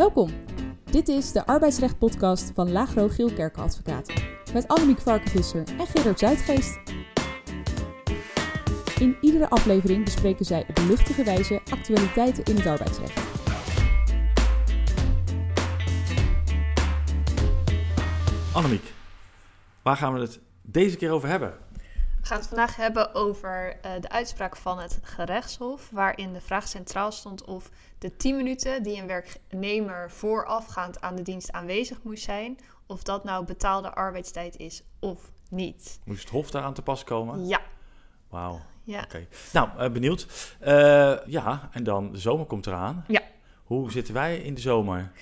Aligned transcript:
Welkom. 0.00 0.30
Dit 0.90 1.08
is 1.08 1.32
de 1.32 1.46
arbeidsrecht-podcast 1.46 2.50
van 2.54 2.72
Lagro 2.72 3.08
Geelkerken 3.08 3.62
Advocaten. 3.62 4.14
Met 4.52 4.68
Annemiek 4.68 5.00
Varkenvisser 5.00 5.64
en 5.78 5.86
Gerard 5.86 6.18
Zuidgeest. 6.18 6.78
In 8.98 9.16
iedere 9.20 9.50
aflevering 9.50 10.04
bespreken 10.04 10.44
zij 10.44 10.64
op 10.68 10.78
luchtige 10.78 11.24
wijze 11.24 11.60
actualiteiten 11.70 12.44
in 12.44 12.56
het 12.56 12.66
arbeidsrecht. 12.66 13.20
Annemiek, 18.54 18.92
waar 19.82 19.96
gaan 19.96 20.14
we 20.14 20.20
het 20.20 20.40
deze 20.62 20.96
keer 20.96 21.10
over 21.10 21.28
hebben? 21.28 21.54
We 22.30 22.36
gaan 22.36 22.44
het 22.44 22.54
vandaag 22.54 22.76
hebben 22.76 23.14
over 23.14 23.76
uh, 23.76 23.92
de 24.00 24.08
uitspraak 24.08 24.56
van 24.56 24.78
het 24.78 24.98
gerechtshof, 25.02 25.90
waarin 25.90 26.32
de 26.32 26.40
vraag 26.40 26.68
centraal 26.68 27.12
stond 27.12 27.44
of 27.44 27.70
de 27.98 28.16
10 28.16 28.36
minuten 28.36 28.82
die 28.82 29.00
een 29.00 29.06
werknemer 29.06 30.10
voorafgaand 30.10 31.00
aan 31.00 31.16
de 31.16 31.22
dienst 31.22 31.52
aanwezig 31.52 32.02
moest 32.02 32.22
zijn, 32.22 32.58
of 32.86 33.02
dat 33.02 33.24
nou 33.24 33.44
betaalde 33.44 33.94
arbeidstijd 33.94 34.56
is 34.56 34.82
of 34.98 35.30
niet. 35.48 36.00
Moest 36.04 36.20
het 36.20 36.30
hof 36.30 36.50
daaraan 36.50 36.74
te 36.74 36.82
pas 36.82 37.04
komen? 37.04 37.46
Ja. 37.46 37.60
Wauw. 38.28 38.60
Ja. 38.84 39.02
Oké. 39.02 39.26
Nou, 39.52 39.68
uh, 39.78 39.90
benieuwd. 39.92 40.56
Uh, 40.60 41.26
ja, 41.26 41.68
en 41.72 41.84
dan 41.84 42.12
de 42.12 42.18
zomer 42.18 42.46
komt 42.46 42.66
eraan. 42.66 43.04
Ja. 43.08 43.22
Hoe 43.64 43.90
zitten 43.90 44.14
wij 44.14 44.36
in 44.36 44.54
de 44.54 44.60
zomer? 44.60 45.12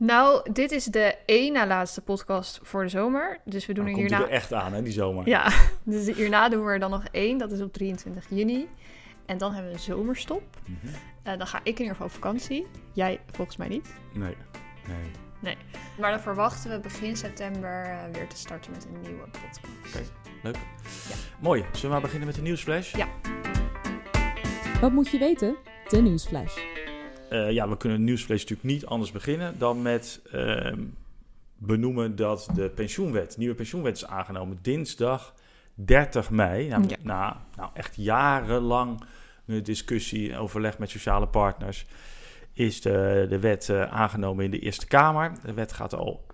Nou, 0.00 0.52
dit 0.52 0.72
is 0.72 0.84
de 0.84 1.16
één 1.26 1.52
na 1.52 1.66
laatste 1.66 2.00
podcast 2.00 2.60
voor 2.62 2.82
de 2.82 2.88
zomer. 2.88 3.40
Dus 3.44 3.66
we 3.66 3.72
doen 3.72 3.84
Dan 3.84 3.94
er 3.94 3.98
komt 3.98 4.10
hierna... 4.10 4.26
er 4.26 4.32
echt 4.32 4.52
aan, 4.52 4.72
hè, 4.72 4.82
die 4.82 4.92
zomer. 4.92 5.28
Ja, 5.28 5.52
dus 5.84 6.16
hierna 6.16 6.48
doen 6.48 6.64
we 6.64 6.70
er 6.70 6.78
dan 6.78 6.90
nog 6.90 7.04
één. 7.10 7.38
Dat 7.38 7.52
is 7.52 7.60
op 7.60 7.72
23 7.72 8.26
juni. 8.28 8.68
En 9.26 9.38
dan 9.38 9.52
hebben 9.52 9.70
we 9.70 9.76
een 9.76 9.82
zomerstop. 9.84 10.42
Mhm. 10.64 10.86
Uh, 11.26 11.38
dan 11.38 11.46
ga 11.46 11.58
ik 11.58 11.64
in 11.64 11.70
ieder 11.70 11.90
geval 11.90 12.06
op 12.06 12.12
vakantie. 12.12 12.66
Jij 12.92 13.20
volgens 13.32 13.56
mij 13.56 13.68
niet. 13.68 13.94
Nee. 14.12 14.36
Nee. 14.88 15.10
Nee. 15.40 15.56
Maar 15.98 16.10
dan 16.10 16.20
verwachten 16.20 16.70
we 16.70 16.80
begin 16.80 17.16
september 17.16 17.86
uh, 17.86 17.98
weer 18.12 18.28
te 18.28 18.36
starten 18.36 18.72
met 18.72 18.84
een 18.84 19.00
nieuwe 19.00 19.28
podcast. 19.28 19.60
Oké, 19.88 20.04
leuk. 20.42 20.56
Ja. 21.08 21.14
Mooi. 21.40 21.60
Zullen 21.60 21.80
we 21.82 21.88
maar 21.88 22.00
beginnen 22.00 22.26
met 22.26 22.36
de 22.36 22.42
nieuwsflash? 22.42 22.94
Ja. 22.94 23.06
Wat 24.80 24.92
moet 24.92 25.08
je 25.08 25.18
weten? 25.18 25.56
De 25.88 26.00
nieuwsflash. 26.00 26.79
Uh, 27.30 27.50
ja, 27.50 27.68
we 27.68 27.76
kunnen 27.76 27.98
de 27.98 28.04
nieuwsflash 28.04 28.40
natuurlijk 28.40 28.68
niet 28.68 28.86
anders 28.86 29.12
beginnen 29.12 29.58
dan 29.58 29.82
met 29.82 30.20
uh, 30.34 30.72
benoemen 31.56 32.16
dat 32.16 32.48
de 32.54 32.68
pensioenwet, 32.68 33.36
nieuwe 33.36 33.54
pensioenwet 33.54 33.96
is 33.96 34.06
aangenomen 34.06 34.58
dinsdag 34.62 35.34
30 35.74 36.30
mei. 36.30 36.68
Nou, 36.68 36.84
Ja. 36.88 36.96
na 37.02 37.46
nou, 37.56 37.70
echt 37.74 37.96
jarenlang 37.96 39.02
discussie 39.62 40.32
en 40.32 40.38
overleg 40.38 40.78
met 40.78 40.90
sociale 40.90 41.26
partners 41.26 41.86
is 42.52 42.80
de, 42.80 43.26
de 43.28 43.38
wet 43.38 43.68
uh, 43.68 43.82
aangenomen 43.82 44.44
in 44.44 44.50
de 44.50 44.58
Eerste 44.58 44.86
Kamer. 44.86 45.32
De 45.44 45.54
wet 45.54 45.72
gaat 45.72 45.94
al 45.94 46.26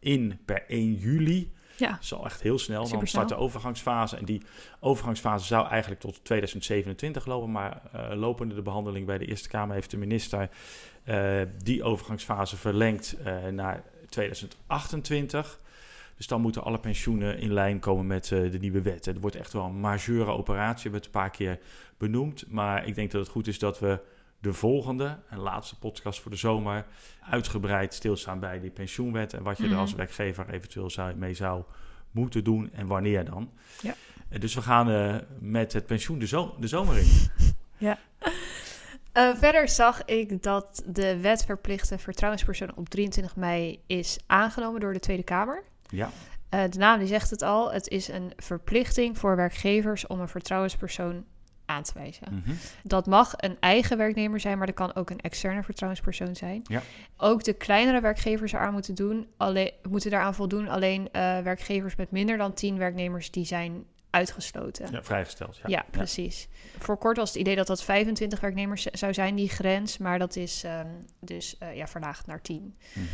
in 0.00 0.38
per 0.44 0.64
1 0.68 0.94
juli. 0.94 1.52
Ja. 1.76 1.90
Dat 1.90 2.02
is 2.02 2.14
al 2.14 2.24
echt 2.24 2.42
heel 2.42 2.58
snel. 2.58 2.78
Dan 2.78 2.86
Supersnel. 2.86 3.24
start 3.24 3.38
de 3.38 3.44
overgangsfase. 3.44 4.16
En 4.16 4.24
die 4.24 4.42
overgangsfase 4.80 5.46
zou 5.46 5.68
eigenlijk 5.68 6.00
tot 6.00 6.24
2027 6.24 7.26
lopen. 7.26 7.50
Maar 7.50 7.82
uh, 7.94 8.10
lopende 8.14 8.54
de 8.54 8.62
behandeling 8.62 9.06
bij 9.06 9.18
de 9.18 9.26
Eerste 9.26 9.48
Kamer 9.48 9.74
heeft 9.74 9.90
de 9.90 9.96
minister 9.96 10.48
uh, 11.04 11.40
die 11.62 11.82
overgangsfase 11.82 12.56
verlengd 12.56 13.16
uh, 13.26 13.46
naar 13.46 13.82
2028. 14.08 15.60
Dus 16.16 16.26
dan 16.26 16.40
moeten 16.40 16.62
alle 16.62 16.78
pensioenen 16.78 17.38
in 17.38 17.52
lijn 17.52 17.78
komen 17.78 18.06
met 18.06 18.26
de 18.26 18.58
nieuwe 18.60 18.82
wet. 18.82 19.04
Het 19.04 19.20
wordt 19.20 19.36
echt 19.36 19.52
wel 19.52 19.64
een 19.64 19.80
majeure 19.80 20.30
operatie. 20.30 20.90
We 20.90 20.96
hebben 20.96 21.00
het 21.00 21.04
een 21.06 21.20
paar 21.20 21.30
keer 21.30 21.58
benoemd. 21.98 22.44
Maar 22.48 22.86
ik 22.86 22.94
denk 22.94 23.10
dat 23.10 23.20
het 23.20 23.30
goed 23.30 23.46
is 23.46 23.58
dat 23.58 23.78
we 23.78 24.00
de 24.40 24.52
volgende 24.52 25.18
en 25.28 25.38
laatste 25.38 25.78
podcast 25.78 26.20
voor 26.20 26.30
de 26.30 26.36
zomer 26.36 26.86
uitgebreid 27.30 27.94
stilstaan 27.94 28.40
bij 28.40 28.60
die 28.60 28.70
pensioenwet 28.70 29.34
en 29.34 29.42
wat 29.42 29.56
je 29.56 29.62
Mhm. 29.64 29.72
er 29.72 29.78
als 29.78 29.94
werkgever 29.94 30.50
eventueel 30.50 30.90
zou, 30.90 31.14
mee 31.14 31.34
zou 31.34 31.62
moeten 32.10 32.44
doen 32.44 32.72
en 32.72 32.86
wanneer 32.86 33.24
dan. 33.24 33.50
Ja. 33.82 33.94
En 34.28 34.40
Dus 34.40 34.54
we 34.54 34.62
gaan 34.62 34.90
uh, 34.90 35.16
met 35.38 35.72
het 35.72 35.86
pensioen 35.86 36.18
de, 36.18 36.26
zo 36.26 36.56
de 36.60 36.66
zomer 36.68 36.98
in. 36.98 37.08
Uh, 39.16 39.34
verder 39.36 39.68
zag 39.68 40.04
ik 40.04 40.42
dat 40.42 40.82
de 40.86 41.20
wet 41.20 41.44
verplichte 41.44 41.98
vertrouwenspersoon 41.98 42.76
op 42.76 42.88
23 42.88 43.36
mei 43.36 43.80
is 43.86 44.18
aangenomen 44.26 44.80
door 44.80 44.92
de 44.92 44.98
Tweede 44.98 45.22
Kamer. 45.22 45.62
Ja, 45.88 46.10
Uh, 46.54 46.62
de 46.70 46.78
naam 46.78 46.98
die 46.98 47.08
zegt 47.08 47.30
het 47.30 47.42
al. 47.42 47.72
Het 47.72 47.88
is 47.88 48.08
een 48.08 48.32
verplichting 48.36 49.18
voor 49.18 49.36
werkgevers 49.36 50.06
om 50.06 50.20
een 50.20 50.28
vertrouwenspersoon 50.28 51.24
aan 51.66 51.82
te 51.82 51.92
wijzen. 51.94 52.26
mhm. 52.30 52.54
Dat 52.82 53.06
mag 53.06 53.34
een 53.36 53.56
eigen 53.60 53.96
werknemer 53.96 54.40
zijn, 54.40 54.58
maar 54.58 54.66
dat 54.66 54.76
kan 54.76 54.94
ook 54.94 55.10
een 55.10 55.20
externe 55.20 55.62
vertrouwenspersoon 55.62 56.36
zijn. 56.36 56.62
Ja. 56.64 56.82
Ook 57.16 57.44
de 57.44 57.52
kleinere 57.52 58.00
werkgevers 58.00 58.52
eraan 58.52 58.72
moeten, 58.72 58.94
doen, 58.94 59.26
alleen, 59.36 59.72
moeten 59.88 60.10
daaraan 60.10 60.34
voldoen. 60.34 60.68
Alleen 60.68 61.00
uh, 61.00 61.38
werkgevers 61.38 61.96
met 61.96 62.10
minder 62.10 62.36
dan 62.36 62.54
10 62.54 62.78
werknemers, 62.78 63.30
die 63.30 63.44
zijn 63.44 63.84
uitgesloten. 64.10 64.92
ja 64.92 65.02
vrijgesteld. 65.02 65.56
Ja. 65.56 65.62
Ja, 65.66 65.84
precies. 65.90 66.48
Voor 66.78 66.96
kort 66.96 67.16
was 67.16 67.28
het 67.28 67.38
idee 67.38 67.56
dat 67.56 67.66
dat 67.66 67.84
25 67.84 68.40
werknemers 68.40 68.82
zou 68.82 69.14
zijn, 69.14 69.34
die 69.34 69.48
grens. 69.48 69.98
Maar 69.98 70.18
dat 70.18 70.36
is 70.36 70.64
um, 70.64 71.04
dus 71.20 71.56
uh, 71.62 71.76
ja, 71.76 71.86
verlaagd 71.86 72.26
naar 72.26 72.42
10. 72.42 72.76
Mhm. 72.92 73.04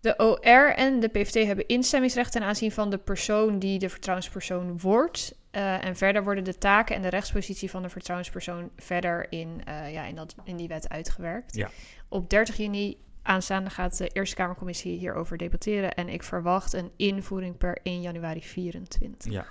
De 0.00 0.16
OR 0.18 0.74
en 0.74 1.00
de 1.00 1.08
PVT 1.08 1.46
hebben 1.46 1.68
instemmingsrecht 1.68 2.32
ten 2.32 2.42
aanzien 2.42 2.72
van 2.72 2.90
de 2.90 2.98
persoon 2.98 3.58
die 3.58 3.78
de 3.78 3.88
vertrouwenspersoon 3.88 4.78
wordt. 4.78 5.34
Uh, 5.52 5.84
en 5.84 5.96
verder 5.96 6.24
worden 6.24 6.44
de 6.44 6.58
taken 6.58 6.96
en 6.96 7.02
de 7.02 7.08
rechtspositie 7.08 7.70
van 7.70 7.82
de 7.82 7.88
vertrouwenspersoon 7.88 8.70
verder 8.76 9.32
in, 9.32 9.60
uh, 9.68 9.92
ja, 9.92 10.04
in, 10.04 10.14
dat, 10.14 10.34
in 10.44 10.56
die 10.56 10.68
wet 10.68 10.88
uitgewerkt. 10.88 11.56
Ja. 11.56 11.70
Op 12.08 12.30
30 12.30 12.56
juni 12.56 12.96
aanstaande 13.22 13.70
gaat 13.70 13.98
de 13.98 14.08
Eerste 14.08 14.36
Kamercommissie 14.36 14.98
hierover 14.98 15.36
debatteren. 15.36 15.94
En 15.94 16.08
ik 16.08 16.22
verwacht 16.22 16.72
een 16.72 16.90
invoering 16.96 17.58
per 17.58 17.78
1 17.82 18.00
januari 18.00 18.42
24. 18.42 19.32
Ja. 19.32 19.46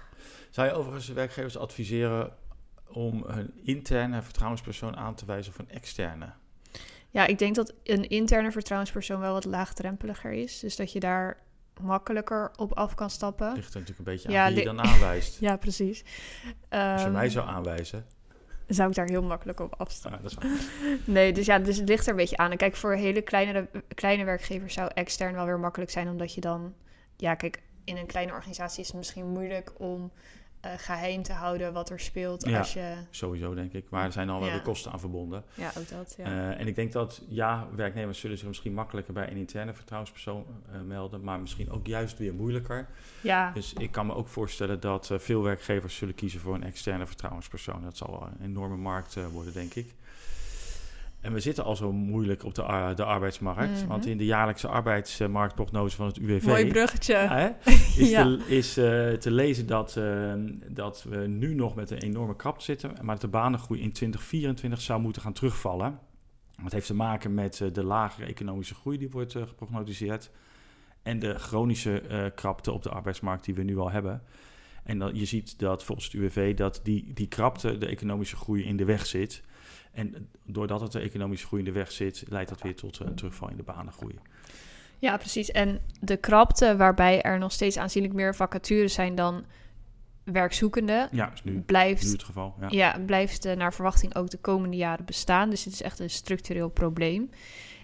Zou 0.49 0.67
je 0.67 0.73
overigens 0.73 1.07
de 1.07 1.13
werkgevers 1.13 1.57
adviseren 1.57 2.33
om 2.87 3.23
een 3.27 3.51
interne 3.63 4.21
vertrouwenspersoon 4.21 4.97
aan 4.97 5.15
te 5.15 5.25
wijzen 5.25 5.51
of 5.51 5.59
een 5.59 5.69
externe? 5.69 6.33
Ja, 7.09 7.27
ik 7.27 7.39
denk 7.39 7.55
dat 7.55 7.73
een 7.83 8.09
interne 8.09 8.51
vertrouwenspersoon 8.51 9.19
wel 9.19 9.33
wat 9.33 9.45
laagdrempeliger 9.45 10.31
is. 10.31 10.59
Dus 10.59 10.75
dat 10.75 10.91
je 10.91 10.99
daar 10.99 11.37
makkelijker 11.83 12.51
op 12.55 12.73
af 12.73 12.95
kan 12.95 13.09
stappen. 13.09 13.53
Ligt 13.53 13.73
er 13.73 13.79
natuurlijk 13.79 13.97
een 13.99 14.13
beetje 14.13 14.27
aan 14.27 14.33
Ja, 14.33 14.47
wie 14.47 14.57
je 14.57 14.63
dan 14.65 14.81
aanwijst. 14.81 15.39
Ja, 15.47 15.57
precies. 15.57 16.03
Als 16.69 17.01
je 17.01 17.05
Ehm, 17.05 17.11
mij 17.11 17.29
zou 17.29 17.47
aanwijzen, 17.47 18.05
zou 18.67 18.89
ik 18.89 18.95
daar 18.95 19.09
heel 19.09 19.23
makkelijk 19.23 19.59
op 19.59 19.73
afstappen. 19.77 20.19
ah, 20.19 20.25
dat 20.25 20.43
is 20.43 20.49
wel... 20.77 20.97
Nee, 21.15 21.33
dus 21.33 21.45
ja, 21.45 21.59
dus 21.59 21.77
het 21.77 21.87
ligt 21.89 22.05
er 22.05 22.11
een 22.11 22.15
beetje 22.17 22.37
aan. 22.37 22.51
En 22.51 22.57
kijk, 22.57 22.75
voor 22.75 22.93
hele 22.93 23.21
kleine, 23.21 23.69
kleine 23.95 24.23
werkgevers 24.23 24.73
zou 24.73 24.89
extern 24.93 25.33
wel 25.33 25.45
weer 25.45 25.59
makkelijk 25.59 25.91
zijn, 25.91 26.09
omdat 26.09 26.33
je 26.33 26.41
dan... 26.41 26.73
Ja, 27.17 27.35
kijk, 27.35 27.61
in 27.83 27.97
een 27.97 28.05
kleine 28.05 28.31
organisatie 28.31 28.81
is 28.81 28.87
het 28.87 28.97
misschien 28.97 29.27
moeilijk 29.27 29.71
om 29.77 30.11
uh, 30.65 30.71
geheim 30.77 31.23
te 31.23 31.33
houden 31.33 31.73
wat 31.73 31.89
er 31.89 31.99
speelt 31.99 32.47
Ja. 32.49 32.57
als 32.57 32.73
je... 32.73 32.93
Sowieso, 33.09 33.53
denk 33.53 33.73
ik. 33.73 33.85
Maar 33.89 34.05
er 34.05 34.11
zijn 34.11 34.29
al 34.29 34.39
wel 34.39 34.47
Ja. 34.47 34.53
weer 34.53 34.63
kosten 34.63 34.91
aan 34.91 34.99
verbonden. 34.99 35.43
Ja, 35.53 35.71
ook 35.77 35.89
dat, 35.89 36.15
ja. 36.17 36.25
Uh, 36.27 36.59
en 36.59 36.67
ik 36.67 36.75
denk 36.75 36.91
dat, 36.91 37.21
ja, 37.27 37.67
werknemers 37.75 38.19
zullen 38.19 38.37
zich 38.37 38.47
misschien 38.47 38.73
makkelijker 38.73 39.13
bij 39.13 39.31
een 39.31 39.37
interne 39.37 39.73
vertrouwenspersoon 39.73 40.45
uh, 40.73 40.81
melden, 40.81 41.23
maar 41.23 41.39
misschien 41.39 41.71
ook 41.71 41.87
juist 41.87 42.17
weer 42.17 42.33
moeilijker. 42.33 42.87
ja, 43.21 43.51
Dus 43.53 43.73
ik 43.73 43.91
kan 43.91 44.05
me 44.05 44.13
ook 44.15 44.27
voorstellen 44.27 44.79
dat 44.79 45.09
uh, 45.11 45.19
veel 45.19 45.41
werkgevers 45.43 45.95
zullen 45.95 46.15
kiezen 46.15 46.39
voor 46.39 46.55
een 46.55 46.63
externe 46.63 47.05
vertrouwenspersoon. 47.07 47.83
Dat 47.83 47.97
zal 47.97 48.09
wel 48.11 48.27
een 48.39 48.45
enorme 48.45 48.75
markt 48.77 49.15
uh, 49.15 49.25
worden, 49.27 49.53
denk 49.53 49.73
ik. 49.73 49.93
En 51.21 51.33
we 51.33 51.39
zitten 51.39 51.63
al 51.63 51.75
zo 51.75 51.91
moeilijk 51.91 52.43
op 52.43 52.55
de, 52.55 52.63
ar- 52.63 52.95
de 52.95 53.03
arbeidsmarkt. 53.03 53.79
Mhm. 53.79 53.87
Want 53.87 54.05
in 54.05 54.17
de 54.17 54.25
jaarlijkse 54.25 54.67
arbeidsmarktprognose 54.67 55.95
van 55.95 56.05
het 56.05 56.17
UWV... 56.17 56.45
mooi 56.45 56.67
bruggetje. 56.67 57.55
Is, 57.97 58.09
Ja. 58.09 58.23
te, 58.23 58.43
is 58.47 58.77
uh, 58.77 59.11
te 59.11 59.31
lezen 59.31 59.67
dat, 59.67 59.95
uh, 59.97 60.33
dat 60.67 61.03
we 61.09 61.17
nu 61.27 61.53
nog 61.53 61.75
met 61.75 61.91
een 61.91 61.97
enorme 62.01 62.35
krap 62.35 62.61
zitten, 62.61 62.91
maar 63.01 63.13
dat 63.15 63.21
de 63.21 63.27
banengroei 63.27 63.81
in 63.81 63.91
2024 63.91 64.81
zou 64.81 65.01
moeten 65.01 65.21
gaan 65.21 65.33
terugvallen. 65.33 65.99
Dat 66.63 66.71
heeft 66.71 66.87
te 66.87 66.95
maken 66.95 67.33
met 67.33 67.59
uh, 67.59 67.73
de 67.73 67.83
lagere 67.83 68.25
economische 68.25 68.75
groei 68.75 68.97
die 68.97 69.09
wordt 69.09 69.31
geprognosticeerd 69.31 70.31
en 71.03 71.19
de 71.19 71.33
chronische 71.39 72.31
krapte 72.35 72.71
op 72.71 72.83
de 72.83 72.89
arbeidsmarkt 72.89 73.45
die 73.45 73.55
we 73.55 73.63
nu 73.63 73.77
al 73.77 73.91
hebben. 73.91 74.21
En 74.83 74.99
dan, 74.99 75.15
je 75.15 75.25
ziet 75.25 75.59
dat 75.59 75.83
volgens 75.83 76.07
het 76.07 76.15
UWV 76.21 76.55
dat 76.55 76.79
die, 76.83 77.13
die 77.13 77.27
krapte 77.27 77.77
de 77.77 77.85
economische 77.85 78.35
groei 78.35 78.63
in 78.63 78.77
de 78.77 78.85
weg 78.85 79.05
zit. 79.05 79.43
En 79.91 80.29
doordat 80.45 80.81
het 80.81 80.91
de 80.91 80.99
economische 80.99 81.47
groei 81.47 81.63
in 81.63 81.73
de 81.73 81.79
weg 81.79 81.91
zit, 81.91 82.23
leidt 82.29 82.49
dat 82.49 82.61
weer 82.61 82.75
tot 82.75 82.99
een 82.99 83.15
terugval 83.15 83.49
in 83.49 83.57
de 83.57 83.63
banengroei. 83.63 84.19
Ja, 84.99 85.17
precies. 85.17 85.51
En 85.51 85.81
de 85.99 86.17
krapte 86.17 86.75
waarbij 86.75 87.21
er 87.21 87.39
nog 87.39 87.51
steeds 87.51 87.77
aanzienlijk 87.77 88.13
meer 88.13 88.35
vacatures 88.35 88.93
zijn 88.93 89.15
dan 89.15 89.45
werkzoekenden, 90.23 91.09
Ja, 91.11 91.31
is 91.33 91.43
nu, 91.43 91.59
blijft, 91.59 92.03
nu 92.03 92.11
het 92.11 92.23
geval. 92.23 92.55
Ja. 92.59 92.67
ja. 92.69 92.99
blijft 93.05 93.45
uh, 93.45 93.53
naar 93.53 93.73
verwachting 93.73 94.15
ook 94.15 94.29
de 94.29 94.37
komende 94.37 94.77
jaren 94.77 95.05
bestaan. 95.05 95.49
Dus 95.49 95.63
het 95.63 95.73
is 95.73 95.81
echt 95.81 95.99
een 95.99 96.09
structureel 96.09 96.69
probleem. 96.69 97.29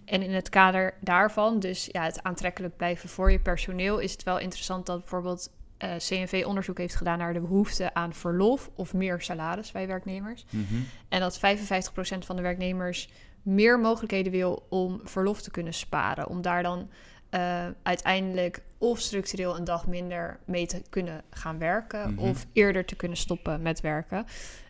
En 0.05 0.21
in 0.21 0.31
het 0.31 0.49
kader 0.49 0.93
daarvan, 1.01 1.59
dus 1.59 1.89
ja, 1.91 2.03
het 2.03 2.23
aantrekkelijk 2.23 2.77
blijven 2.77 3.09
voor 3.09 3.31
je 3.31 3.39
personeel, 3.39 3.99
is 3.99 4.11
het 4.11 4.23
wel 4.23 4.39
interessant 4.39 4.85
dat 4.85 4.99
bijvoorbeeld 4.99 5.51
uh, 5.83 5.95
CNV 5.97 6.43
onderzoek 6.45 6.77
heeft 6.77 6.95
gedaan 6.95 7.17
naar 7.17 7.33
de 7.33 7.39
behoefte 7.39 7.93
aan 7.93 8.13
verlof 8.13 8.69
of 8.75 8.93
meer 8.93 9.21
salaris 9.21 9.71
bij 9.71 9.87
werknemers. 9.87 10.45
Mhm. 10.49 10.75
En 11.09 11.19
dat 11.19 11.39
55% 11.39 12.25
van 12.25 12.35
de 12.35 12.41
werknemers 12.41 13.09
meer 13.41 13.79
mogelijkheden 13.79 14.31
wil 14.31 14.65
om 14.69 15.01
verlof 15.03 15.41
te 15.41 15.51
kunnen 15.51 15.73
sparen. 15.73 16.27
Om 16.27 16.41
daar 16.41 16.63
dan 16.63 16.89
uh, 17.31 17.65
uiteindelijk 17.83 18.61
of 18.77 18.99
structureel 18.99 19.57
een 19.57 19.63
dag 19.63 19.87
minder 19.87 20.39
mee 20.45 20.65
te 20.65 20.81
kunnen 20.89 21.21
gaan 21.29 21.59
werken. 21.59 22.13
Mhm. 22.13 22.19
Of 22.19 22.45
eerder 22.53 22.85
te 22.85 22.95
kunnen 22.95 23.17
stoppen 23.17 23.61
met 23.61 23.81
werken. 23.81 24.25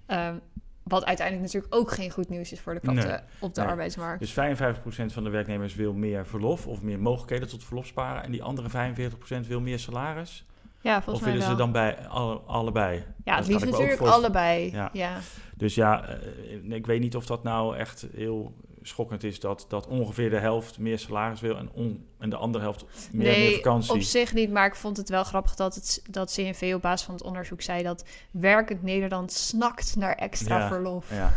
Um, 0.07 0.41
wat 0.83 1.05
uiteindelijk 1.05 1.45
natuurlijk 1.45 1.75
ook 1.75 1.91
geen 1.91 2.11
goed 2.11 2.29
nieuws 2.29 2.51
is 2.51 2.59
voor 2.59 2.73
de 2.73 2.79
klanten 2.79 3.07
Nee. 3.07 3.19
op 3.39 3.53
de 3.53 3.61
Nee. 3.61 3.69
arbeidsmarkt. 3.69 4.19
Dus 4.19 4.31
55% 4.31 5.13
van 5.13 5.23
de 5.23 5.29
werknemers 5.29 5.75
wil 5.75 5.93
meer 5.93 6.25
verlof 6.25 6.67
of 6.67 6.81
meer 6.81 6.99
mogelijkheden 6.99 7.47
tot 7.47 7.63
verlof 7.63 7.85
sparen. 7.85 8.23
En 8.23 8.31
die 8.31 8.43
andere 8.43 8.69
45% 8.69 9.47
wil 9.47 9.61
meer 9.61 9.79
salaris. 9.79 10.45
Ja, 10.87 10.97
Of 10.97 11.03
volgens 11.03 11.25
mij 11.25 11.33
willen 11.33 11.47
wel. 11.47 11.57
ze 11.57 11.63
dan 11.63 11.71
bij 11.71 12.07
alle, 12.07 12.35
allebei? 12.45 13.03
ja, 13.23 13.35
het 13.35 13.47
liefst 13.47 13.65
natuurlijk 13.65 14.01
allebei. 14.01 14.71
Ja. 14.71 14.89
Ja. 14.93 15.17
Dus 15.55 15.75
ja, 15.75 16.05
eh, 16.05 16.71
ik 16.75 16.85
weet 16.85 16.99
niet 16.99 17.15
of 17.15 17.25
dat 17.25 17.43
nou 17.43 17.77
echt 17.77 18.07
heel 18.15 18.53
schokkend 18.81 19.23
is 19.23 19.39
dat, 19.39 19.65
dat 19.69 19.87
ongeveer 19.87 20.29
de 20.29 20.37
helft 20.39 20.79
meer 20.79 20.99
salaris 20.99 21.39
wil 21.41 21.57
en, 21.57 21.69
on, 21.73 22.05
en 22.19 22.29
de 22.29 22.35
andere 22.35 22.63
helft 22.63 22.85
meer, 23.11 23.27
meer 23.27 23.37
Nee, 23.37 23.55
vakantie. 23.55 23.93
op 23.93 24.01
zich 24.01 24.33
niet, 24.33 24.51
maar 24.51 24.65
ik 24.65 24.75
vond 24.75 24.97
het 24.97 25.09
wel 25.09 25.23
grappig 25.23 25.55
dat, 25.55 25.75
het, 25.75 26.03
dat 26.09 26.33
CNV 26.33 26.71
op 26.75 26.81
basis 26.81 27.05
van 27.05 27.15
het 27.15 27.23
onderzoek 27.23 27.61
zei 27.61 27.83
dat 27.83 28.05
werkend 28.31 28.83
Nederland 28.83 29.31
snakt 29.31 29.95
naar 29.95 30.15
extra 30.15 30.57
Ja. 30.57 30.67
verlof. 30.67 31.09
Ja, 31.11 31.31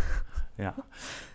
ja. 0.56 0.75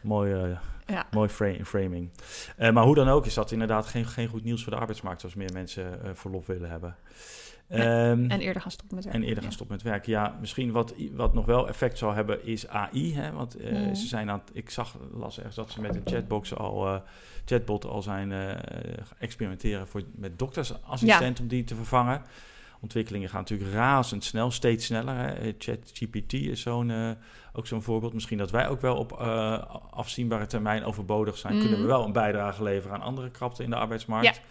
mooi, 0.02 0.34
eh, 0.34 0.50
Ja. 0.86 1.06
mooi 1.12 1.30
fra- 1.30 1.64
framing. 1.64 2.10
Eh, 2.58 2.72
maar 2.72 2.84
hoe 2.84 2.96
dan 2.96 3.08
ook 3.08 3.26
is 3.26 3.34
dat 3.34 3.52
inderdaad 3.52 3.86
geen, 3.86 4.06
geen 4.06 4.28
goed 4.28 4.44
nieuws 4.44 4.64
voor 4.64 4.72
de 4.74 4.80
arbeidsmarkt 4.80 5.24
als 5.24 5.36
meer 5.36 5.54
mensen 5.54 6.00
verlof 6.14 6.46
willen 6.46 6.70
hebben. 6.70 6.96
Ehm, 7.70 8.26
En 8.32 8.40
eerder 8.40 8.62
gaan 8.62 8.72
stoppen 8.72 8.96
met 8.96 9.04
werken. 9.06 9.22
En 9.22 9.28
eerder 9.28 9.44
gaan 9.44 9.52
Ja. 9.52 9.56
stoppen 9.58 9.76
met 9.76 9.86
werken. 9.86 10.12
Ja, 10.12 10.38
misschien 10.40 10.72
wat, 10.72 10.94
wat 11.12 11.34
nog 11.34 11.46
wel 11.46 11.68
effect 11.68 11.98
zal 11.98 12.14
hebben 12.14 12.46
is 12.46 12.68
AI. 12.68 13.16
Hè? 13.16 13.32
Want 13.32 13.56
eh, 13.56 13.72
Mhm. 13.72 13.94
ze 13.96 14.08
zijn 14.08 14.30
aan 14.30 14.40
het- 14.46 14.56
ik 14.56 14.70
zag, 14.70 14.98
las 15.14 15.38
ergens 15.38 15.56
dat 15.56 15.72
ze 15.72 15.82
met 15.82 15.96
een 15.96 16.02
chatbox 16.06 16.56
al, 16.56 16.88
eh, 16.88 16.96
chatbot 17.46 17.86
al 17.86 18.02
zijn 18.02 18.30
gaan 18.32 19.18
experimenteren 19.20 19.88
voor, 19.88 20.02
met 20.16 20.40
doktersassistent 20.40 21.40
om 21.40 21.48
die 21.48 21.64
te 21.64 21.76
vervangen. 21.76 22.22
Ontwikkelingen 22.82 23.30
gaan 23.30 23.40
natuurlijk 23.40 23.72
razendsnel, 23.74 24.52
steeds 24.52 24.86
sneller. 24.86 25.38
ChatGPT 25.58 26.34
is 26.34 26.62
zo'n, 26.62 27.16
ook 27.54 27.68
zo'n 27.68 27.82
voorbeeld. 27.82 28.14
Misschien 28.14 28.38
dat 28.38 28.52
wij 28.52 28.68
ook 28.68 28.82
wel 28.82 28.96
op 28.98 29.12
afzienbare 29.92 30.46
termijn 30.46 30.84
overbodig 30.84 31.38
zijn. 31.38 31.54
Mhm. 31.54 31.62
Kunnen 31.64 31.82
we 31.82 31.88
wel 31.88 32.06
een 32.06 32.12
bijdrage 32.12 32.64
leveren 32.64 32.96
aan 32.96 33.02
andere 33.04 33.30
krapten 33.32 33.64
in 33.64 33.70
de 33.70 33.76
arbeidsmarkt. 33.76 34.42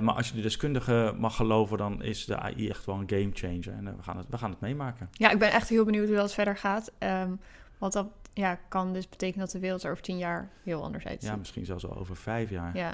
Maar 0.00 0.14
als 0.14 0.28
je 0.28 0.34
de 0.34 0.40
deskundige 0.42 1.14
mag 1.18 1.36
geloven, 1.36 1.78
dan 1.78 2.02
is 2.02 2.24
de 2.24 2.38
AI 2.38 2.68
echt 2.68 2.84
wel 2.84 2.94
een 2.94 3.08
game 3.08 3.30
changer. 3.32 3.72
En 3.78 3.86
eh, 3.88 3.94
we, 3.96 4.02
gaan 4.02 4.16
het, 4.16 4.26
we 4.28 4.38
gaan 4.38 4.50
het 4.50 4.60
meemaken. 4.60 5.08
Ja, 5.12 5.30
ik 5.30 5.38
ben 5.38 5.52
echt 5.52 5.68
heel 5.68 5.84
benieuwd 5.84 6.06
hoe 6.06 6.16
dat 6.16 6.34
verder 6.34 6.56
gaat. 6.56 6.92
Ehm, 6.98 7.30
want 7.78 7.92
dat 7.92 8.06
ja, 8.32 8.58
kan 8.68 8.92
dus 8.92 9.08
betekenen 9.08 9.44
dat 9.44 9.50
de 9.54 9.58
wereld 9.60 9.82
er 9.82 9.90
over 9.90 10.02
tien 10.02 10.18
jaar 10.18 10.48
heel 10.62 10.82
anders 10.82 11.06
uitziet. 11.06 11.30
Ja, 11.30 11.36
misschien 11.36 11.64
zelfs 11.64 11.86
al 11.86 11.96
over 11.98 12.16
vijf 12.16 12.50
jaar. 12.50 12.76
Ja. 12.76 12.92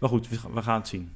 Maar 0.00 0.08
goed, 0.08 0.28
we, 0.28 0.36
gaan- 0.36 0.52
we 0.54 0.62
gaan 0.62 0.78
het 0.78 0.88
zien. 0.88 1.12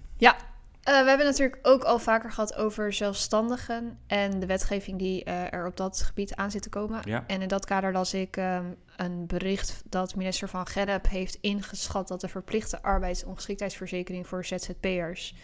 Eh, 0.85 1.03
we 1.03 1.09
hebben 1.09 1.27
natuurlijk 1.27 1.59
ook 1.63 1.83
al 1.85 1.99
vaker 1.99 2.31
gehad 2.33 2.55
over 2.57 2.93
zelfstandigen 2.93 3.99
en 4.07 4.41
de 4.41 4.47
wetgeving 4.47 4.99
die 4.99 5.25
eh, 5.25 5.53
er 5.53 5.67
op 5.67 5.77
dat 5.77 6.03
gebied 6.03 6.35
aan 6.35 6.51
zit 6.51 6.63
te 6.63 6.69
komen. 6.69 7.01
Ja. 7.05 7.25
En 7.27 7.43
in 7.43 7.49
dat 7.49 7.65
kader 7.65 7.93
las 7.93 8.15
ik 8.15 8.37
ehm, 8.37 8.65
een 8.97 9.27
bericht 9.27 9.83
dat 9.89 10.15
minister 10.15 10.49
Van 10.49 10.67
Gerp 10.67 11.09
heeft 11.09 11.39
ingeschat 11.41 12.09
dat 12.09 12.21
de 12.21 12.29
verplichte 12.29 12.83
arbeidsongeschiktheidsverzekering 12.83 14.27
voor 14.27 14.45
ZZP'ers 14.45 15.35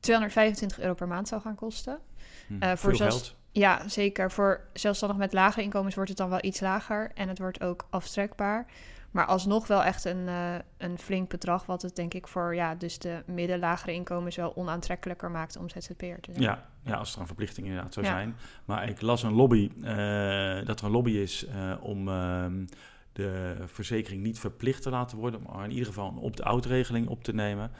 225 0.00 0.80
euro 0.80 0.94
per 0.94 1.08
maand 1.08 1.28
zou 1.28 1.40
gaan 1.40 1.54
kosten. 1.54 1.98
Hm, 2.46 2.62
Eh, 2.62 2.72
voor 2.76 2.96
zelfs- 2.96 3.14
geld. 3.16 3.36
Ja, 3.52 3.88
zeker. 3.88 4.30
Voor 4.30 4.60
zelfstandig 4.72 5.18
met 5.18 5.32
lagere 5.32 5.62
inkomens 5.62 5.94
wordt 5.94 6.10
het 6.10 6.18
dan 6.18 6.28
wel 6.28 6.44
iets 6.44 6.60
lager 6.60 7.10
en 7.14 7.28
het 7.28 7.38
wordt 7.38 7.60
ook 7.62 7.86
aftrekbaar. 7.90 8.66
Maar 9.12 9.26
alsnog 9.26 9.66
wel 9.66 9.82
echt 9.84 10.04
een, 10.04 10.28
eh, 10.28 10.54
een 10.78 10.98
flink 10.98 11.28
bedrag, 11.28 11.66
wat 11.66 11.82
het 11.82 11.96
denk 11.96 12.14
ik 12.14 12.26
voor 12.28 12.54
ja, 12.54 12.74
dus 12.74 12.98
de 12.98 13.22
middenlagere 13.26 13.92
inkomens 13.92 14.36
wel 14.36 14.56
onaantrekkelijker 14.56 15.30
maakt 15.30 15.56
om 15.56 15.68
ZZP'er 15.68 16.20
te 16.20 16.32
zijn. 16.32 16.44
Ja, 16.44 16.68
ja, 16.84 16.94
als 16.94 17.14
er 17.14 17.20
een 17.20 17.26
verplichting 17.26 17.66
inderdaad 17.66 17.92
zou 17.94 18.06
Ja. 18.06 18.12
zijn. 18.12 18.34
Maar 18.64 18.88
ik 18.88 19.00
las 19.00 19.22
een 19.22 19.32
lobby, 19.32 19.70
eh, 19.82 20.64
dat 20.66 20.80
er 20.80 20.84
een 20.86 20.90
lobby 20.90 21.10
is 21.10 21.46
eh, 21.46 21.74
om 21.80 22.08
ehm, 22.08 22.64
de 23.12 23.56
verzekering 23.66 24.22
niet 24.22 24.38
verplicht 24.38 24.82
te 24.82 24.90
laten 24.90 25.18
worden, 25.18 25.40
maar 25.42 25.64
in 25.64 25.70
ieder 25.70 25.86
geval 25.86 26.08
een 26.08 26.16
opt-out 26.18 26.64
regeling 26.66 27.08
op 27.08 27.24
te 27.24 27.34
nemen. 27.34 27.70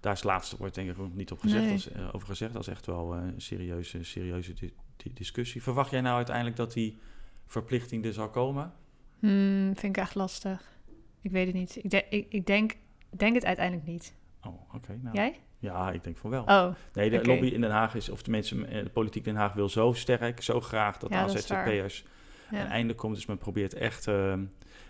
Daar 0.00 0.12
is 0.12 0.18
het 0.20 0.28
laatste 0.30 0.56
woord 0.56 0.74
denk 0.74 0.90
ik 0.90 0.98
ook 0.98 1.14
niet 1.14 1.30
op 1.32 1.40
gezegd, 1.40 1.94
Nee. 1.94 2.12
over 2.12 2.28
gezegd. 2.28 2.52
Dat 2.52 2.62
is 2.62 2.68
echt 2.68 2.86
wel 2.86 3.14
een 3.14 3.34
serieuze, 3.40 4.04
serieuze 4.04 4.52
di- 4.52 4.74
di- 4.96 5.12
discussie. 5.14 5.62
Verwacht 5.62 5.90
jij 5.90 6.00
nou 6.00 6.16
uiteindelijk 6.16 6.56
dat 6.56 6.72
die 6.72 6.98
verplichting 7.46 8.04
er 8.04 8.12
zal 8.12 8.30
komen? 8.30 8.72
Hmm, 9.18 9.76
vind 9.76 9.96
ik 9.96 10.02
echt 10.02 10.14
lastig. 10.14 10.74
Ik 11.20 11.30
weet 11.30 11.46
het 11.46 11.54
niet. 11.54 11.76
Ik, 11.84 11.90
de- 11.90 12.04
ik, 12.10 12.26
ik 12.28 12.46
denk, 12.46 12.76
denk 13.10 13.34
het 13.34 13.44
uiteindelijk 13.44 13.86
niet. 13.86 14.14
Oh, 14.44 14.74
oké. 14.74 14.98
nou. 15.02 15.16
Jij? 15.16 15.40
Ja, 15.58 15.90
ik 15.92 16.04
denk 16.04 16.16
van 16.16 16.30
wel. 16.30 16.42
Oh, 16.42 16.68
Nee, 16.92 17.10
de 17.10 17.24
lobby 17.24 17.46
in 17.46 17.60
Den 17.60 17.70
Haag 17.70 17.94
is, 17.94 18.08
of 18.08 18.22
tenminste 18.22 18.66
eh, 18.66 18.82
de 18.82 18.90
politiek 18.90 19.26
in 19.26 19.32
Den 19.32 19.42
Haag 19.42 19.52
wil 19.52 19.68
zo 19.68 19.92
sterk, 19.92 20.42
zo 20.42 20.60
graag 20.60 20.98
dat 20.98 21.10
Ja, 21.10 21.20
waar. 21.20 21.28
ZZP'ers 21.30 22.04
ja. 22.50 22.60
een 22.60 22.66
einde 22.66 22.94
komt. 22.94 23.14
Dus 23.14 23.26
men 23.26 23.38
probeert 23.38 23.74
echt 23.74 24.06
eh, 24.06 24.34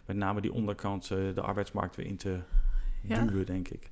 met 0.06 0.16
name 0.16 0.40
die 0.40 0.52
onderkant 0.52 1.10
eh, 1.10 1.18
de 1.34 1.40
arbeidsmarkt 1.40 1.96
weer 1.96 2.06
in 2.06 2.16
te 2.16 2.38
Ja. 3.02 3.24
duwen, 3.24 3.46
denk 3.46 3.68
ik. 3.68 3.90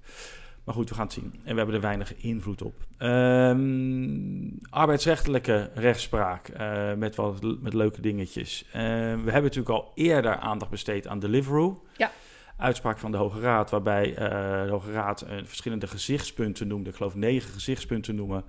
Maar 0.64 0.74
goed, 0.74 0.88
we 0.88 0.94
gaan 0.94 1.04
het 1.04 1.12
zien. 1.12 1.34
En 1.44 1.50
we 1.50 1.56
hebben 1.56 1.74
er 1.74 1.80
weinig 1.80 2.14
invloed 2.16 2.62
op. 2.62 2.74
Ehm, 2.98 4.50
arbeidsrechtelijke 4.70 5.70
rechtspraak 5.74 6.48
eh, 6.48 6.94
met 6.94 7.16
wat 7.16 7.42
met 7.60 7.74
leuke 7.74 8.00
dingetjes. 8.00 8.64
Eh, 8.66 8.72
we 8.72 9.30
hebben 9.30 9.42
natuurlijk 9.42 9.68
al 9.68 9.92
eerder 9.94 10.36
aandacht 10.36 10.70
besteed 10.70 11.06
aan 11.06 11.18
Deliveroo. 11.18 11.84
Ja. 11.96 12.10
Uitspraak 12.56 12.98
van 12.98 13.10
de 13.10 13.16
Hoge 13.16 13.40
Raad, 13.40 13.70
waarbij 13.70 14.14
eh, 14.14 14.64
de 14.64 14.70
Hoge 14.70 14.92
Raad 14.92 15.26
verschillende 15.44 15.86
gezichtspunten 15.86 16.66
noemde. 16.66 16.90
Ik 16.90 16.96
geloof 16.96 17.14
negen 17.14 17.50
gezichtspunten 17.50 18.14
noemen. 18.14 18.44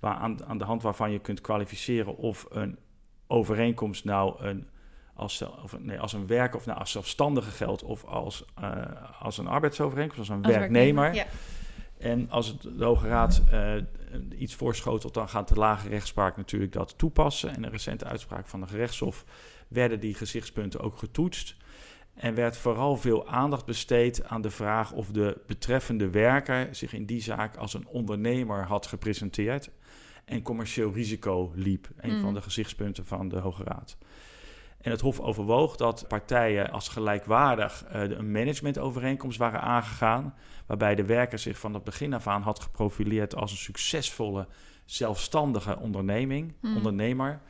Waar 0.00 0.14
aan, 0.14 0.44
aan 0.44 0.58
de 0.58 0.64
hand 0.64 0.82
waarvan 0.82 1.10
je 1.10 1.18
kunt 1.18 1.40
kwalificeren 1.40 2.16
of 2.16 2.46
een 2.50 2.78
overeenkomst 3.26 4.04
nou 4.04 4.44
een, 4.44 4.68
als, 5.14 5.44
of, 5.62 5.78
nee, 5.78 6.00
als 6.00 6.12
een 6.12 6.26
werk 6.26 6.54
of 6.54 6.66
nou 6.66 6.78
als 6.78 6.90
zelfstandige 6.90 7.50
geldt 7.50 7.82
of 7.82 8.04
als, 8.04 8.44
eh, 8.54 8.82
als 9.20 9.38
een 9.38 9.46
arbeidsovereenkomst, 9.46 10.18
als 10.18 10.28
een 10.38 10.44
Als 10.44 10.54
werknemer. 10.54 11.14
Ja. 11.14 11.26
En 11.98 12.30
als 12.30 12.46
het 12.46 12.62
de 12.62 12.84
Hoge 12.84 13.08
Raad 13.08 13.42
eh, 13.50 13.72
iets 14.38 14.54
voorschotelt, 14.54 15.14
dan 15.14 15.28
gaat 15.28 15.48
de 15.48 15.54
lage 15.54 15.88
rechtspraak 15.88 16.36
natuurlijk 16.36 16.72
dat 16.72 16.98
toepassen. 16.98 17.54
En 17.54 17.64
een 17.64 17.70
recente 17.70 18.04
uitspraak 18.04 18.46
van 18.46 18.60
de 18.60 18.66
gerechtshof 18.66 19.24
werden 19.68 20.00
die 20.00 20.14
gezichtspunten 20.14 20.80
ook 20.80 20.98
getoetst. 20.98 21.56
En 22.14 22.34
werd 22.34 22.56
vooral 22.56 22.96
veel 22.96 23.28
aandacht 23.28 23.64
besteed 23.64 24.24
aan 24.24 24.42
de 24.42 24.50
vraag 24.50 24.92
of 24.92 25.08
de 25.08 25.40
betreffende 25.46 26.10
werker 26.10 26.68
zich 26.74 26.92
in 26.92 27.06
die 27.06 27.22
zaak 27.22 27.56
als 27.56 27.74
een 27.74 27.86
ondernemer 27.86 28.64
had 28.64 28.86
gepresenteerd 28.86 29.70
en 30.24 30.42
commercieel 30.42 30.92
risico 30.92 31.52
liep. 31.54 31.88
Een 31.96 32.12
Mhm. 32.12 32.20
van 32.20 32.34
de 32.34 32.42
gezichtspunten 32.42 33.06
van 33.06 33.28
de 33.28 33.38
Hoge 33.38 33.64
Raad. 33.64 33.96
En 34.84 34.90
het 34.90 35.00
Hof 35.00 35.20
overwoog 35.20 35.76
dat 35.76 36.04
partijen 36.08 36.70
als 36.70 36.88
gelijkwaardig 36.88 37.84
eh, 37.84 38.02
een 38.02 38.32
managementovereenkomst 38.32 39.38
waren 39.38 39.60
aangegaan, 39.60 40.34
waarbij 40.66 40.94
de 40.94 41.04
werker 41.04 41.38
zich 41.38 41.58
van 41.58 41.74
het 41.74 41.84
begin 41.84 42.14
af 42.14 42.26
aan 42.26 42.42
had 42.42 42.60
geprofileerd 42.60 43.36
als 43.36 43.50
een 43.50 43.56
succesvolle, 43.56 44.46
zelfstandige 44.84 45.78
onderneming, 45.78 46.54
Mhm. 46.60 46.76
ondernemer. 46.76 47.40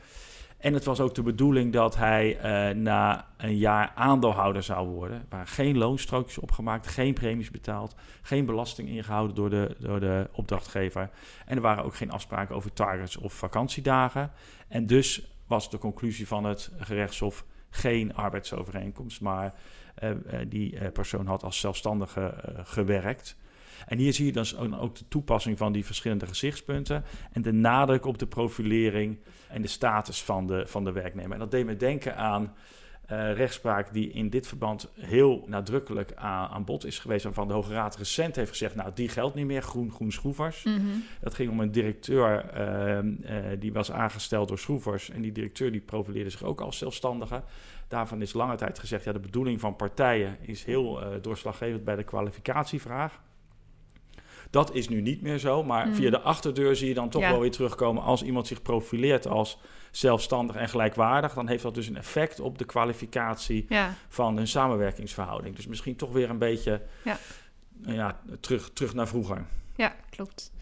En 0.59 0.75
het 0.75 0.85
was 0.85 1.01
ook 1.01 1.15
de 1.15 1.23
bedoeling 1.23 1.73
dat 1.73 1.97
hij 1.97 2.39
eh, 2.39 2.77
na 2.77 3.27
een 3.37 3.57
jaar 3.57 3.93
aandeelhouder 3.95 4.63
zou 4.63 4.89
worden. 4.89 5.17
Er 5.17 5.27
waren 5.29 5.47
geen 5.47 5.79
loonstrookjes 5.79 6.39
opgemaakt, 6.39 6.87
geen 6.87 7.15
premies 7.15 7.51
betaald, 7.51 7.95
geen 8.23 8.47
belasting 8.47 8.89
ingehouden 8.89 9.37
door 9.37 9.51
de, 9.51 9.77
door 9.79 10.01
de 10.01 10.29
opdrachtgever. 10.33 11.11
En 11.47 11.57
er 11.57 11.63
waren 11.63 11.85
ook 11.85 11.95
geen 11.95 12.11
afspraken 12.11 12.55
over 12.55 12.73
targets 12.73 13.17
of 13.17 13.33
vakantiedagen. 13.33 14.31
En 14.69 14.87
dus 14.87 15.34
was 15.47 15.71
de 15.71 15.79
conclusie 15.79 16.27
van 16.27 16.45
het 16.45 16.71
gerechtshof 16.79 17.45
geen 17.71 18.15
arbeidsovereenkomst, 18.15 19.21
maar 19.21 19.55
eh, 19.95 20.11
eh, 20.11 20.17
die 20.49 20.79
eh, 20.79 20.93
persoon 20.93 21.27
had 21.27 21.43
als 21.43 21.61
zelfstandige 21.61 22.35
gewerkt. 22.65 23.37
En 23.87 23.99
hier 23.99 24.13
zie 24.13 24.27
je 24.27 24.33
dus 24.33 24.57
ook, 24.57 24.75
ook 24.75 24.97
de 24.97 25.09
toepassing 25.09 25.59
van 25.59 25.73
die 25.73 25.85
verschillende 25.85 26.27
gezichtspunten 26.27 27.05
en 27.33 27.43
de 27.43 27.53
nadruk 27.53 28.07
op 28.07 28.19
de 28.19 28.27
profilering 28.27 29.19
en 29.49 29.63
de 29.63 29.69
status 29.69 30.23
van 30.23 30.47
de, 30.47 30.67
van 30.67 30.85
de 30.85 30.93
werknemer. 30.93 31.33
En 31.33 31.39
dat 31.39 31.51
deed 31.51 31.67
me 31.67 31.77
denken 31.77 32.17
aan 32.17 32.55
eh, 33.07 33.33
rechtspraak 33.33 33.93
die 33.93 34.11
in 34.11 34.31
dit 34.31 34.47
verband 34.47 34.91
heel 34.95 35.45
nadrukkelijk 35.47 36.13
aan, 36.15 36.49
aan 36.49 36.65
bod 36.65 36.85
is 36.85 36.99
geweest, 36.99 37.25
waarvan 37.25 37.49
de 37.49 37.55
Hoge 37.55 37.73
Raad 37.73 37.97
recent 37.97 38.37
heeft 38.37 38.51
gezegd, 38.51 38.75
nou 38.75 38.91
die 38.95 39.09
geldt 39.09 39.35
niet 39.35 39.47
meer, 39.47 39.63
groen, 39.63 39.91
groen 39.91 40.13
schroevers. 40.13 40.65
Mhm. 40.65 40.81
Dat 41.21 41.35
ging 41.35 41.51
om 41.51 41.61
een 41.61 41.73
directeur 41.73 42.51
ehm, 42.51 43.15
eh, 43.23 43.37
die 43.59 43.73
was 43.73 43.93
aangesteld 43.93 44.49
door 44.49 44.59
schroevers. 44.59 45.11
En 45.11 45.23
die 45.23 45.33
directeur 45.33 45.73
die 45.73 45.81
profileerde 45.81 46.31
zich 46.31 46.43
ook 46.43 46.61
als 46.61 46.79
zelfstandige. 46.79 47.43
Daarvan 47.89 48.23
is 48.23 48.33
lange 48.33 48.57
tijd 48.57 48.79
gezegd, 48.79 49.05
ja, 49.05 49.13
de 49.13 49.19
bedoeling 49.19 49.61
van 49.61 49.77
partijen 49.77 50.37
is 50.41 50.65
heel 50.65 51.03
eh, 51.03 51.09
doorslaggevend 51.23 51.85
bij 51.85 51.97
de 51.97 52.05
kwalificatievraag. 52.05 53.21
Dat 54.55 54.75
is 54.75 54.89
nu 54.89 55.01
niet 55.01 55.23
meer 55.23 55.39
zo, 55.39 55.63
maar 55.65 55.87
Mm. 55.87 55.95
via 55.95 56.11
de 56.11 56.21
achterdeur 56.21 56.77
zie 56.77 56.89
je 56.89 56.95
dan 56.95 57.09
toch 57.09 57.23
Ja. 57.23 57.31
wel 57.31 57.41
weer 57.41 57.51
terugkomen. 57.51 58.03
Als 58.03 58.23
iemand 58.23 58.47
zich 58.47 58.63
profileert 58.63 59.27
als 59.27 59.59
zelfstandig 59.91 60.57
en 60.57 60.69
gelijkwaardig, 60.69 61.35
dan 61.35 61.49
heeft 61.49 61.63
dat 61.63 61.75
dus 61.75 61.87
een 61.87 61.97
effect 61.97 62.41
op 62.41 62.59
de 62.59 62.65
kwalificatie 62.65 63.67
Ja, 63.69 63.95
van 64.09 64.37
hun 64.37 64.49
samenwerkingsverhouding. 64.49 65.57
Dus 65.57 65.67
misschien 65.67 65.97
toch 65.97 66.13
weer 66.13 66.31
een 66.31 66.39
beetje 66.39 66.83
Ja. 67.05 67.19
ja, 67.83 68.21
terug, 68.41 68.71
terug 68.73 68.95
naar 68.95 69.09
vroeger. 69.09 69.45
ja, 69.77 69.95
klopt. 70.11 70.53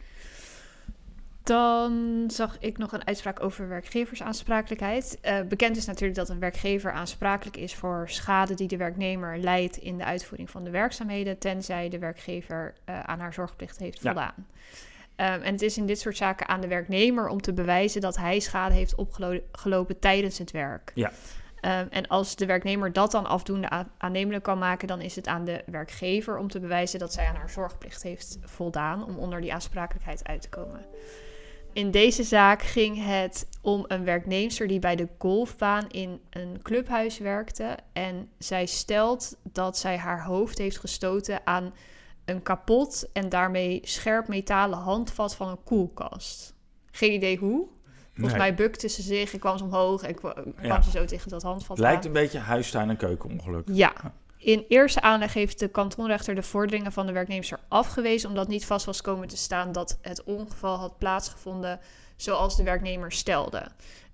Dan 1.42 2.24
zag 2.26 2.56
ik 2.60 2.78
nog 2.78 2.92
een 2.92 3.06
uitspraak 3.06 3.42
over 3.42 3.68
werkgeversaansprakelijkheid. 3.68 5.18
Eh, 5.20 5.40
bekend 5.40 5.76
is 5.76 5.86
natuurlijk 5.86 6.14
dat 6.14 6.28
een 6.28 6.38
werkgever 6.38 6.92
aansprakelijk 6.92 7.56
is 7.56 7.74
voor 7.74 8.04
schade 8.06 8.54
die 8.54 8.68
de 8.68 8.76
werknemer 8.76 9.38
leidt 9.38 9.76
in 9.76 9.98
de 9.98 10.04
uitvoering 10.04 10.50
van 10.50 10.64
de 10.64 10.70
werkzaamheden, 10.70 11.38
tenzij 11.38 11.88
de 11.88 11.98
werkgever 11.98 12.74
eh, 12.84 13.00
aan 13.00 13.20
haar 13.20 13.32
zorgplicht 13.34 13.78
heeft 13.78 14.02
Ja. 14.02 14.12
voldaan. 14.12 14.46
Ehm, 15.16 15.40
en 15.40 15.52
het 15.52 15.62
is 15.62 15.76
in 15.76 15.86
dit 15.86 16.00
soort 16.00 16.16
zaken 16.16 16.48
aan 16.48 16.60
de 16.60 16.68
werknemer 16.68 17.28
om 17.28 17.40
te 17.40 17.52
bewijzen 17.52 18.00
dat 18.00 18.16
hij 18.16 18.40
schade 18.40 18.74
heeft 18.74 18.94
opgelopen 18.94 19.98
tijdens 19.98 20.38
het 20.38 20.50
werk. 20.50 20.92
Ja. 20.94 21.10
Ehm, 21.60 21.86
en 21.90 22.06
als 22.06 22.36
de 22.36 22.46
werknemer 22.46 22.92
dat 22.92 23.10
dan 23.10 23.26
afdoende 23.26 23.86
aannemelijk 23.98 24.44
kan 24.44 24.58
maken, 24.58 24.88
dan 24.88 25.00
is 25.00 25.16
het 25.16 25.26
aan 25.26 25.44
de 25.44 25.62
werkgever 25.66 26.36
om 26.38 26.48
te 26.48 26.60
bewijzen 26.60 26.98
dat 26.98 27.12
zij 27.12 27.26
aan 27.26 27.36
haar 27.36 27.50
zorgplicht 27.50 28.02
heeft 28.02 28.38
voldaan 28.44 29.04
om 29.04 29.16
onder 29.16 29.40
die 29.40 29.52
aansprakelijkheid 29.52 30.26
uit 30.26 30.42
te 30.42 30.48
komen. 30.48 30.84
In 31.72 31.90
deze 31.90 32.22
zaak 32.22 32.62
ging 32.62 33.04
het 33.06 33.48
om 33.60 33.84
een 33.88 34.04
werknemster 34.04 34.66
die 34.66 34.78
bij 34.78 34.96
de 34.96 35.08
golfbaan 35.18 35.88
in 35.88 36.20
een 36.30 36.58
clubhuis 36.62 37.18
werkte. 37.18 37.76
En 37.92 38.28
zij 38.38 38.66
stelt 38.66 39.36
dat 39.52 39.78
zij 39.78 39.96
haar 39.96 40.24
hoofd 40.24 40.58
heeft 40.58 40.78
gestoten 40.78 41.40
aan 41.46 41.72
een 42.24 42.42
kapot 42.42 43.08
en 43.12 43.28
daarmee 43.28 43.80
scherp 43.82 44.28
metalen 44.28 44.78
handvat 44.78 45.34
van 45.34 45.48
een 45.48 45.62
koelkast. 45.64 46.54
Geen 46.90 47.12
idee 47.12 47.36
hoe. 47.38 47.66
Volgens 48.14 48.34
Nee. 48.38 48.42
mij 48.42 48.54
bukte 48.54 48.88
ze 48.88 49.02
zich 49.02 49.32
en 49.32 49.38
kwam 49.38 49.58
ze 49.58 49.64
omhoog 49.64 50.02
en 50.02 50.14
kwa- 50.14 50.32
kwam 50.32 50.54
Ja. 50.62 50.82
ze 50.82 50.90
zo 50.90 51.04
tegen 51.04 51.30
dat 51.30 51.42
handvat 51.42 51.78
lijkt 51.78 52.00
aan. 52.00 52.06
een 52.06 52.12
beetje 52.12 52.38
huistuin- 52.38 52.90
en 52.90 52.96
keukenongeluk. 52.96 53.68
Ja. 53.72 53.92
In 54.42 54.64
eerste 54.68 55.00
aanleg 55.00 55.34
heeft 55.34 55.58
de 55.58 55.68
kantonrechter 55.68 56.34
de 56.34 56.42
vorderingen 56.42 56.92
van 56.92 57.06
de 57.06 57.12
werknemster 57.12 57.58
afgewezen... 57.68 58.28
omdat 58.28 58.48
niet 58.48 58.66
vast 58.66 58.86
was 58.86 59.00
komen 59.00 59.28
te 59.28 59.36
staan 59.36 59.72
dat 59.72 59.98
het 60.00 60.24
ongeval 60.24 60.76
had 60.76 60.98
plaatsgevonden 60.98 61.80
zoals 62.16 62.56
de 62.56 62.62
werknemer 62.62 63.12
stelde. 63.12 63.66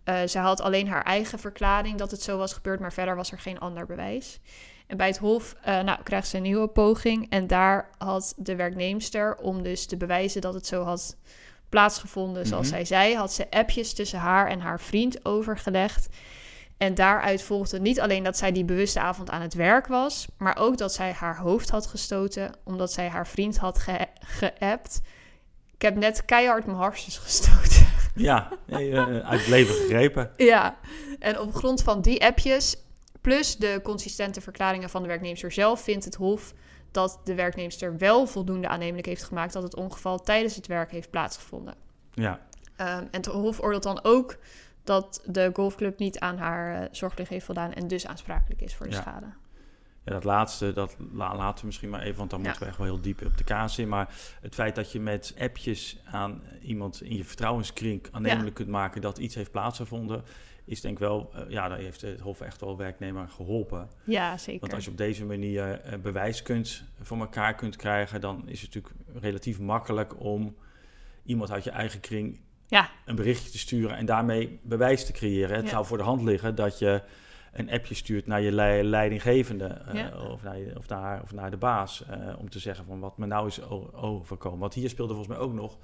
Eh 0.04 0.20
zij 0.24 0.42
had 0.42 0.60
alleen 0.60 0.88
haar 0.88 1.02
eigen 1.02 1.38
verklaring 1.38 1.98
dat 1.98 2.10
het 2.10 2.22
zo 2.22 2.38
was 2.38 2.52
gebeurd... 2.52 2.80
maar 2.80 2.92
verder 2.92 3.16
was 3.16 3.32
er 3.32 3.38
geen 3.38 3.58
ander 3.58 3.86
bewijs. 3.86 4.40
En 4.86 4.96
bij 4.96 5.06
het 5.06 5.18
Hof 5.18 5.56
eh, 5.62 5.80
nou, 5.80 6.02
krijgt 6.02 6.28
ze 6.28 6.36
een 6.36 6.42
nieuwe 6.42 6.68
poging... 6.68 7.26
en 7.30 7.46
daar 7.46 7.90
had 7.98 8.34
de 8.36 8.56
werknemster, 8.56 9.36
om 9.36 9.62
dus 9.62 9.86
te 9.86 9.96
bewijzen 9.96 10.40
dat 10.40 10.54
het 10.54 10.66
zo 10.66 10.82
had 10.82 11.16
plaatsgevonden... 11.68 12.46
zoals 12.46 12.66
Mhm. 12.66 12.74
zij 12.74 12.84
zei, 12.84 13.16
had 13.16 13.32
ze 13.32 13.50
appjes 13.50 13.94
tussen 13.94 14.18
haar 14.18 14.48
en 14.48 14.60
haar 14.60 14.80
vriend 14.80 15.24
overgelegd... 15.24 16.08
En 16.78 16.94
daaruit 16.94 17.42
volgde 17.42 17.80
niet 17.80 18.00
alleen 18.00 18.22
dat 18.22 18.36
zij 18.36 18.52
die 18.52 18.64
bewuste 18.64 19.00
avond 19.00 19.30
aan 19.30 19.40
het 19.40 19.54
werk 19.54 19.86
was, 19.86 20.26
maar 20.36 20.56
ook 20.58 20.76
dat 20.78 20.92
zij 20.94 21.12
haar 21.12 21.36
hoofd 21.38 21.70
had 21.70 21.86
gestoten 21.86 22.52
omdat 22.64 22.92
zij 22.92 23.08
haar 23.08 23.26
vriend 23.26 23.56
had 23.58 23.78
ge- 23.78 24.06
geappt. 24.20 25.00
Ik 25.74 25.82
heb 25.82 25.94
net 25.96 26.24
keihard 26.24 26.66
mijn 26.66 26.78
hartjes 26.78 27.16
gestoten. 27.18 27.86
Ja, 28.14 28.48
nee, 28.66 28.92
eh, 28.92 29.18
uit 29.28 29.40
het 29.40 29.48
leven 29.48 29.74
gegrepen. 29.74 30.30
ja, 30.36 30.76
en 31.18 31.38
op 31.40 31.54
grond 31.54 31.82
van 31.82 32.00
die 32.00 32.24
appjes, 32.24 32.76
plus 33.20 33.56
de 33.56 33.80
consistente 33.82 34.40
verklaringen 34.40 34.90
van 34.90 35.02
de 35.02 35.08
werknemster 35.08 35.52
zelf, 35.52 35.80
vindt 35.80 36.04
het 36.04 36.14
Hof 36.14 36.54
dat 36.90 37.20
de 37.24 37.34
werknemster 37.34 37.96
wel 37.98 38.26
voldoende 38.26 38.68
aannemelijk 38.68 39.06
heeft 39.06 39.22
gemaakt 39.24 39.52
dat 39.52 39.62
het 39.62 39.76
ongeval 39.76 40.18
tijdens 40.18 40.54
het 40.56 40.66
werk 40.66 40.90
heeft 40.90 41.10
plaatsgevonden. 41.10 41.74
Ja, 42.14 42.40
Ehm, 42.76 42.88
en 42.88 43.08
het 43.10 43.26
Hof 43.26 43.60
oordeelt 43.60 43.82
dan 43.82 44.00
ook 44.02 44.36
dat 44.88 45.22
de 45.26 45.50
golfclub 45.52 45.98
niet 45.98 46.18
aan 46.18 46.38
haar 46.38 46.82
eh, 46.82 46.88
zorgplicht 46.90 47.30
heeft 47.30 47.44
voldaan 47.44 47.72
en 47.72 47.88
dus 47.88 48.06
aansprakelijk 48.06 48.60
is 48.62 48.74
voor 48.74 48.86
de 48.86 48.92
Ja. 48.94 49.00
schade. 49.00 49.26
Ja, 50.04 50.12
dat 50.14 50.24
laatste, 50.24 50.72
dat 50.72 50.96
la- 51.12 51.36
laten 51.36 51.60
we 51.60 51.66
misschien 51.66 51.88
maar 51.90 52.00
even, 52.02 52.16
want 52.18 52.30
dan 52.30 52.38
Ja. 52.38 52.44
moeten 52.44 52.62
we 52.62 52.68
echt 52.68 52.78
wel 52.78 52.86
heel 52.86 53.00
diep 53.00 53.24
op 53.26 53.36
de 53.36 53.44
kaas 53.44 53.78
in. 53.78 53.88
Maar 53.88 54.14
het 54.40 54.54
feit 54.54 54.74
dat 54.74 54.92
je 54.92 55.00
met 55.00 55.34
appjes 55.40 55.98
aan 56.04 56.42
iemand 56.62 57.02
in 57.02 57.16
je 57.16 57.24
vertrouwenskring 57.24 58.06
aannemelijk 58.10 58.54
kunt 58.54 58.68
maken 58.68 59.00
dat 59.00 59.18
iets 59.18 59.34
heeft 59.34 59.50
plaatsgevonden, 59.50 60.22
is 60.64 60.80
denk 60.80 60.94
ik 60.94 61.00
wel, 61.00 61.30
eh, 61.34 61.40
ja, 61.48 61.68
daar 61.68 61.78
heeft 61.78 62.00
het 62.00 62.20
Hof 62.20 62.40
echt 62.40 62.60
wel 62.60 62.76
werknemer 62.76 63.28
geholpen. 63.28 63.88
Ja, 64.04 64.36
zeker. 64.38 64.60
Want 64.60 64.72
als 64.74 64.84
je 64.84 64.90
op 64.90 64.96
deze 64.96 65.24
manier 65.24 65.80
eh, 65.80 65.98
bewijs 65.98 66.42
kunt 66.42 66.84
voor 67.00 67.18
elkaar 67.18 67.54
kunt 67.54 67.76
krijgen, 67.76 68.20
dan 68.20 68.48
is 68.48 68.62
het 68.62 68.74
natuurlijk 68.74 68.94
relatief 69.22 69.58
makkelijk 69.60 70.20
om 70.20 70.56
iemand 71.24 71.50
uit 71.50 71.64
je 71.64 71.70
eigen 71.70 72.00
kring 72.00 72.40
Ja. 72.70 72.88
een 73.04 73.14
berichtje 73.16 73.50
te 73.50 73.58
sturen 73.58 73.96
en 73.96 74.06
daarmee 74.06 74.58
bewijs 74.62 75.06
te 75.06 75.12
creëren. 75.12 75.56
Het 75.56 75.64
Ja. 75.64 75.70
zou 75.70 75.86
voor 75.86 75.96
de 75.98 76.02
hand 76.04 76.22
liggen 76.22 76.54
dat 76.54 76.78
je 76.78 77.02
een 77.52 77.70
appje 77.70 77.94
stuurt 77.94 78.26
naar 78.26 78.40
je 78.40 78.52
lei- 78.52 78.82
leidinggevende 78.82 79.64
eh, 79.66 79.94
Ja. 79.94 80.10
of, 80.30 80.42
naar 80.42 80.58
je, 80.58 80.72
of, 80.78 80.88
naar, 80.88 81.22
of 81.22 81.32
naar 81.32 81.50
de 81.50 81.56
baas 81.56 82.04
eh, 82.06 82.16
om 82.38 82.50
te 82.50 82.58
zeggen 82.58 82.84
van 82.84 83.00
wat 83.00 83.18
me 83.18 83.26
nou 83.26 83.46
is 83.46 83.62
overkomen. 83.92 84.58
Want 84.58 84.74
hier 84.74 84.88
speelde 84.88 85.14
volgens 85.14 85.36
mij 85.36 85.46
ook 85.46 85.52
nog 85.52 85.76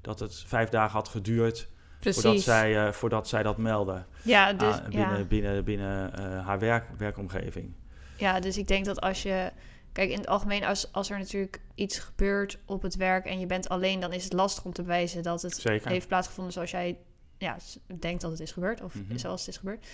dat 0.00 0.18
het 0.20 0.42
vijf 0.46 0.68
dagen 0.68 0.92
had 0.92 1.08
geduurd 1.08 1.68
Precies. 2.00 2.22
voordat 2.22 2.40
zij, 2.42 2.86
eh, 2.86 2.92
voordat 2.92 3.28
zij 3.28 3.42
dat 3.42 3.56
meldde 3.56 4.04
ja, 4.22 4.52
dus, 4.52 4.74
aan- 4.80 4.90
binnen, 4.90 5.28
binnen, 5.28 5.64
binnen 5.64 6.12
haar 6.42 6.58
werk, 6.58 6.84
werkomgeving. 6.98 7.72
ja, 8.16 8.40
dus 8.40 8.58
ik 8.58 8.68
denk 8.68 8.84
dat 8.84 9.00
als 9.00 9.22
je... 9.22 9.50
Kijk, 9.92 10.10
in 10.10 10.16
het 10.18 10.26
algemeen, 10.26 10.64
als, 10.64 10.92
als 10.92 11.10
er 11.10 11.18
natuurlijk 11.18 11.60
iets 11.74 11.98
gebeurt 11.98 12.58
op 12.64 12.82
het 12.82 12.96
werk 12.96 13.26
en 13.26 13.40
je 13.40 13.46
bent 13.46 13.68
alleen... 13.68 14.00
dan 14.00 14.12
is 14.12 14.24
het 14.24 14.32
lastig 14.32 14.64
om 14.64 14.72
te 14.72 14.82
bewijzen 14.82 15.22
dat 15.22 15.42
het 15.42 15.56
Zeker. 15.56 15.90
heeft 15.90 16.08
plaatsgevonden 16.08 16.52
zoals 16.52 16.70
jij 16.70 16.98
ja, 17.38 17.56
denkt 18.00 18.20
dat 18.22 18.30
het 18.30 18.40
is 18.40 18.52
gebeurd. 18.52 18.82
Of 18.82 18.94
Mhm. 18.94 19.16
zoals 19.18 19.40
het 19.40 19.48
is 19.48 19.56
gebeurd. 19.56 19.86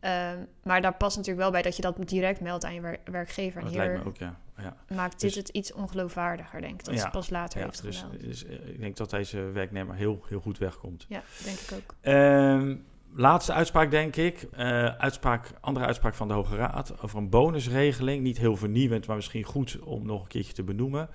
Ehm, 0.00 0.38
maar 0.62 0.80
daar 0.82 0.94
past 0.94 1.16
natuurlijk 1.16 1.42
wel 1.42 1.52
bij 1.52 1.62
dat 1.62 1.76
je 1.76 1.82
dat 1.82 1.96
direct 2.08 2.40
meldt 2.40 2.64
aan 2.64 2.74
je 2.74 2.80
wer- 2.80 3.00
werkgever. 3.04 3.58
En 3.58 3.64
Dat 3.64 3.74
hier 3.74 3.84
lijkt 3.84 4.02
me 4.04 4.08
ook, 4.08 4.16
ja. 4.16 4.38
ja. 4.56 4.76
maakt 4.94 5.12
dit 5.20 5.20
Dus- 5.20 5.34
het 5.34 5.48
iets 5.48 5.72
ongeloofwaardiger, 5.72 6.60
denk 6.60 6.78
ik. 6.80 6.84
Dat 6.84 6.94
Ja, 6.94 7.02
het 7.02 7.12
pas 7.12 7.30
later 7.30 7.58
ja 7.60 7.64
heeft 7.66 7.82
dus, 7.82 8.04
dus, 8.20 8.44
eh, 8.44 8.68
ik 8.68 8.80
denk 8.80 8.96
dat 8.96 9.10
deze 9.10 9.40
werknemer 9.40 9.94
heel, 9.94 10.24
heel 10.28 10.40
goed 10.40 10.58
wegkomt. 10.58 11.04
Ja, 11.08 11.22
denk 11.44 11.58
ik 11.58 11.72
ook. 11.72 11.94
Ehm, 12.00 12.76
laatste 13.14 13.52
uitspraak, 13.52 13.90
denk 13.90 14.16
ik. 14.16 14.42
Eh, 14.52 14.84
uitspraak, 14.84 15.50
andere 15.60 15.86
uitspraak 15.86 16.14
van 16.14 16.28
de 16.28 16.34
Hoge 16.34 16.56
Raad 16.56 17.02
over 17.02 17.18
een 17.18 17.30
bonusregeling. 17.30 18.22
Niet 18.22 18.38
heel 18.38 18.56
vernieuwend, 18.56 19.06
maar 19.06 19.16
misschien 19.16 19.44
goed 19.44 19.78
om 19.80 20.06
nog 20.06 20.22
een 20.22 20.28
keertje 20.28 20.52
te 20.52 20.62
benoemen. 20.62 21.08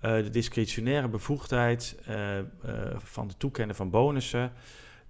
Eh, 0.00 0.14
de 0.14 0.30
discretionaire 0.30 1.08
bevoegdheid 1.08 1.98
eh, 2.06 2.38
van 2.96 3.28
de 3.28 3.36
toekennen 3.36 3.76
van 3.76 3.90
bonussen. 3.90 4.52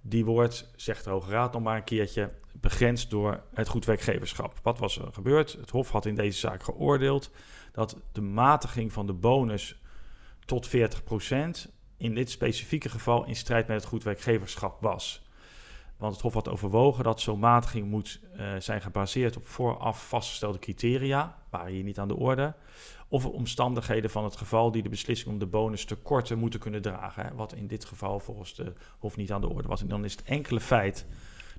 Die 0.01 0.25
wordt, 0.25 0.71
zegt 0.75 1.03
de 1.03 1.09
Hoge 1.09 1.31
Raad 1.31 1.53
nog 1.53 1.61
maar 1.61 1.77
een 1.77 1.83
keertje, 1.83 2.31
begrensd 2.53 3.09
door 3.09 3.43
het 3.53 3.67
goed 3.67 3.85
werkgeverschap. 3.85 4.59
Wat 4.63 4.79
was 4.79 4.97
er 4.97 5.13
gebeurd? 5.13 5.51
Het 5.51 5.69
Hof 5.69 5.91
had 5.91 6.05
in 6.05 6.15
deze 6.15 6.39
zaak 6.39 6.63
geoordeeld 6.63 7.31
dat 7.71 7.97
de 8.11 8.21
matiging 8.21 8.93
van 8.93 9.05
de 9.05 9.13
bonus 9.13 9.81
tot 10.45 10.67
40% 10.67 10.71
in 11.97 12.15
dit 12.15 12.29
specifieke 12.29 12.89
geval 12.89 13.25
in 13.25 13.35
strijd 13.35 13.67
met 13.67 13.77
het 13.77 13.85
goed 13.85 14.03
werkgeverschap 14.03 14.81
was. 14.81 15.29
Want 16.01 16.13
het 16.13 16.21
Hof 16.21 16.33
had 16.33 16.49
overwogen 16.49 17.03
dat 17.03 17.21
zo'n 17.21 17.39
matiging 17.39 17.89
moet 17.89 18.19
eh, 18.35 18.45
zijn 18.59 18.81
gebaseerd 18.81 19.37
op 19.37 19.47
vooraf 19.47 20.07
vastgestelde 20.07 20.59
criteria, 20.59 21.37
waren 21.49 21.73
hier 21.73 21.83
niet 21.83 21.99
aan 21.99 22.07
de 22.07 22.15
orde, 22.15 22.53
of 23.07 23.25
omstandigheden 23.25 24.09
van 24.09 24.23
het 24.23 24.35
geval 24.35 24.71
die 24.71 24.83
de 24.83 24.89
beslissing 24.89 25.33
om 25.33 25.39
de 25.39 25.45
bonus 25.45 25.85
te 25.85 25.95
korten 25.95 26.37
moeten 26.37 26.59
kunnen 26.59 26.81
dragen. 26.81 27.25
Hè, 27.25 27.35
wat 27.35 27.53
in 27.53 27.67
dit 27.67 27.85
geval 27.85 28.19
volgens 28.19 28.55
de 28.55 28.73
Hof 28.99 29.15
niet 29.15 29.31
aan 29.31 29.41
de 29.41 29.49
orde 29.49 29.67
was. 29.67 29.81
En 29.81 29.87
dan 29.87 30.05
is 30.05 30.11
het 30.11 30.23
enkele 30.23 30.59
feit 30.59 31.05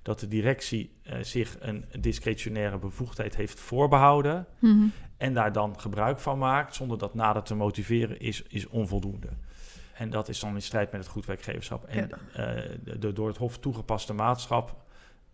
dat 0.02 0.20
de 0.20 0.28
directie 0.28 0.92
eh, 1.02 1.18
zich 1.20 1.56
een 1.60 1.84
discretionaire 2.00 2.78
bevoegdheid 2.78 3.36
heeft 3.36 3.60
voorbehouden 3.60 4.46
en 5.16 5.34
daar 5.34 5.52
dan 5.52 5.80
gebruik 5.80 6.18
van 6.18 6.38
maakt 6.38 6.74
zonder 6.74 6.98
dat 6.98 7.14
nader 7.14 7.42
te 7.42 7.54
motiveren, 7.54 8.20
is, 8.20 8.42
is 8.42 8.68
onvoldoende. 8.68 9.28
En 10.02 10.10
dat 10.10 10.28
is 10.28 10.40
dan 10.40 10.54
in 10.54 10.62
strijd 10.62 10.92
met 10.92 11.00
het 11.00 11.10
goed 11.10 11.26
werkgeverschap. 11.26 11.84
En 11.84 12.10
eh, 12.10 12.46
de, 12.84 12.98
de 12.98 13.12
door 13.12 13.28
het 13.28 13.36
Hof 13.36 13.58
toegepaste 13.58 14.12
maatschap, 14.12 14.76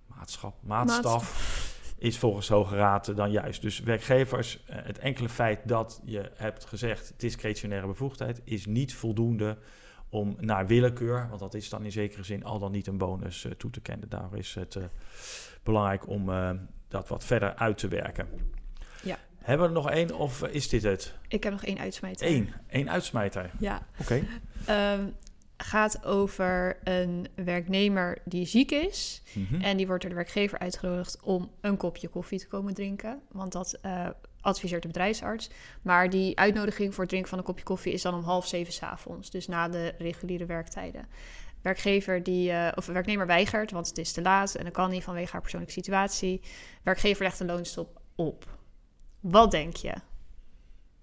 maatschap, 0.07 0.55
maatstaf, 0.63 1.95
is 1.99 2.19
volgens 2.19 2.49
Hoge 2.49 2.77
Raad 2.77 3.17
dan 3.17 3.31
juist. 3.31 3.63
Dus 3.63 3.81
werkgevers, 3.81 4.65
eh, 4.67 4.77
het 4.83 4.99
enkele 4.99 5.29
feit 5.29 5.61
dat 5.65 6.01
je 6.05 6.31
hebt 6.35 6.65
gezegd 6.65 7.15
discretionaire 7.17 7.87
bevoegdheid 7.87 8.41
is 8.45 8.67
niet 8.67 8.95
voldoende 8.95 9.59
om 10.09 10.37
naar 10.41 10.67
willekeur, 10.67 11.27
want 11.29 11.41
dat 11.41 11.55
is 11.55 11.69
dan 11.69 11.85
in 11.85 11.93
zekere 11.93 12.23
zin 12.23 12.45
al 12.45 12.59
dan 12.59 12.73
niet 12.73 12.87
een 12.87 12.99
bonus 12.99 13.45
eh, 13.45 13.53
toe 13.53 13.71
te 13.71 13.81
kennen. 13.81 14.09
Daar 14.09 14.35
is 14.35 14.55
het 14.55 14.79
belangrijk 15.63 16.09
om 16.09 16.31
dat 16.89 17.09
wat 17.09 17.25
verder 17.25 17.55
uit 17.55 17.79
te 17.79 17.89
werken. 17.89 18.29
Hebben 19.49 19.71
we 19.71 19.75
er 19.75 19.83
nog 19.83 19.91
één 19.91 20.15
of 20.15 20.43
is 20.43 20.69
dit 20.69 20.83
het? 20.83 21.15
Ik 21.29 21.43
heb 21.43 21.53
nog 21.53 21.65
één 21.65 21.79
uitsmijter. 21.79 22.27
Eén. 22.27 22.53
Eén 22.69 22.91
uitsmijter. 22.91 23.51
Ja. 23.59 23.87
Oké. 24.01 24.23
Ehm, 24.67 25.07
gaat 25.57 26.05
over 26.05 26.79
een 26.85 27.27
werknemer 27.35 28.19
die 28.25 28.47
ziek 28.47 28.71
is. 28.71 29.23
Mhm. 29.33 29.63
En 29.63 29.77
die 29.77 29.87
wordt 29.87 30.03
door 30.03 30.11
de 30.11 30.17
werkgever 30.17 30.59
uitgenodigd 30.59 31.21
om 31.23 31.51
een 31.61 31.77
kopje 31.77 32.09
koffie 32.09 32.39
te 32.39 32.47
komen 32.47 32.75
drinken. 32.75 33.21
Want 33.33 33.53
dat 33.53 33.79
eh, 33.83 34.09
adviseert 34.41 34.83
de 34.83 34.89
bedrijfsarts. 34.89 35.51
Maar 35.83 36.11
die 36.11 36.39
uitnodiging 36.39 36.91
voor 36.91 37.01
het 37.01 37.09
drinken 37.09 37.31
van 37.31 37.39
een 37.39 37.45
kopje 37.45 37.65
koffie 37.65 37.93
is 37.93 38.03
dan 38.03 38.15
om 38.15 38.23
half 38.23 38.47
zeven 38.47 38.73
s 38.73 38.83
avonds. 38.83 39.31
Dus 39.31 39.47
na 39.47 39.69
de 39.69 39.95
reguliere 39.99 40.47
werktijden. 40.47 41.09
Werkgever 41.63 42.23
die, 42.23 42.51
uh, 42.51 42.69
of 42.75 42.87
werknemer 42.87 43.27
weigert, 43.27 43.71
want 43.71 43.89
het 43.89 43.99
is 43.99 44.13
te 44.13 44.23
laat 44.23 44.55
en 44.55 44.63
dan 44.63 44.73
kan 44.73 44.91
niet 44.91 45.05
vanwege 45.05 45.33
haar 45.33 45.41
persoonlijke 45.41 45.75
situatie. 45.75 46.41
Werkgever 46.83 47.23
legt 47.23 47.41
een 47.41 47.47
loonstop 47.47 48.01
op. 48.15 48.58
Wat 49.21 49.51
denk 49.51 49.77
je? 49.77 49.95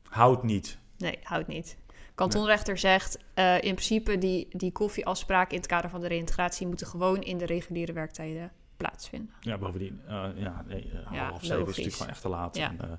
Houdt 0.03 0.43
niet. 0.43 0.77
Nee, 0.97 1.19
houdt 1.23 1.47
niet. 1.47 1.77
Kantonrechter 2.15 2.77
zegt 2.77 3.17
uh, 3.35 3.55
in 3.55 3.73
principe 3.73 4.17
die, 4.17 4.47
die 4.49 4.71
koffieafspraken 4.71 5.51
in 5.51 5.57
het 5.57 5.67
kader 5.67 5.89
van 5.89 6.01
de 6.01 6.07
reïntegratie 6.07 6.67
moeten 6.67 6.87
gewoon 6.87 7.21
in 7.21 7.37
de 7.37 7.45
reguliere 7.45 7.93
werktijden 7.93 8.51
plaatsvinden. 8.77 9.33
Ja, 9.39 9.57
bovendien, 9.57 10.01
uh, 10.07 10.25
ja, 10.35 10.63
nee, 10.67 10.91
Ja, 11.11 11.27
half 11.27 11.43
zeven 11.43 11.59
is 11.59 11.67
natuurlijk 11.67 11.95
gewoon 11.95 12.11
echt 12.11 12.21
te 12.21 12.29
laat. 12.29 12.55
Ja. 12.55 12.69
En, 12.69 12.81
eh, 12.81 12.89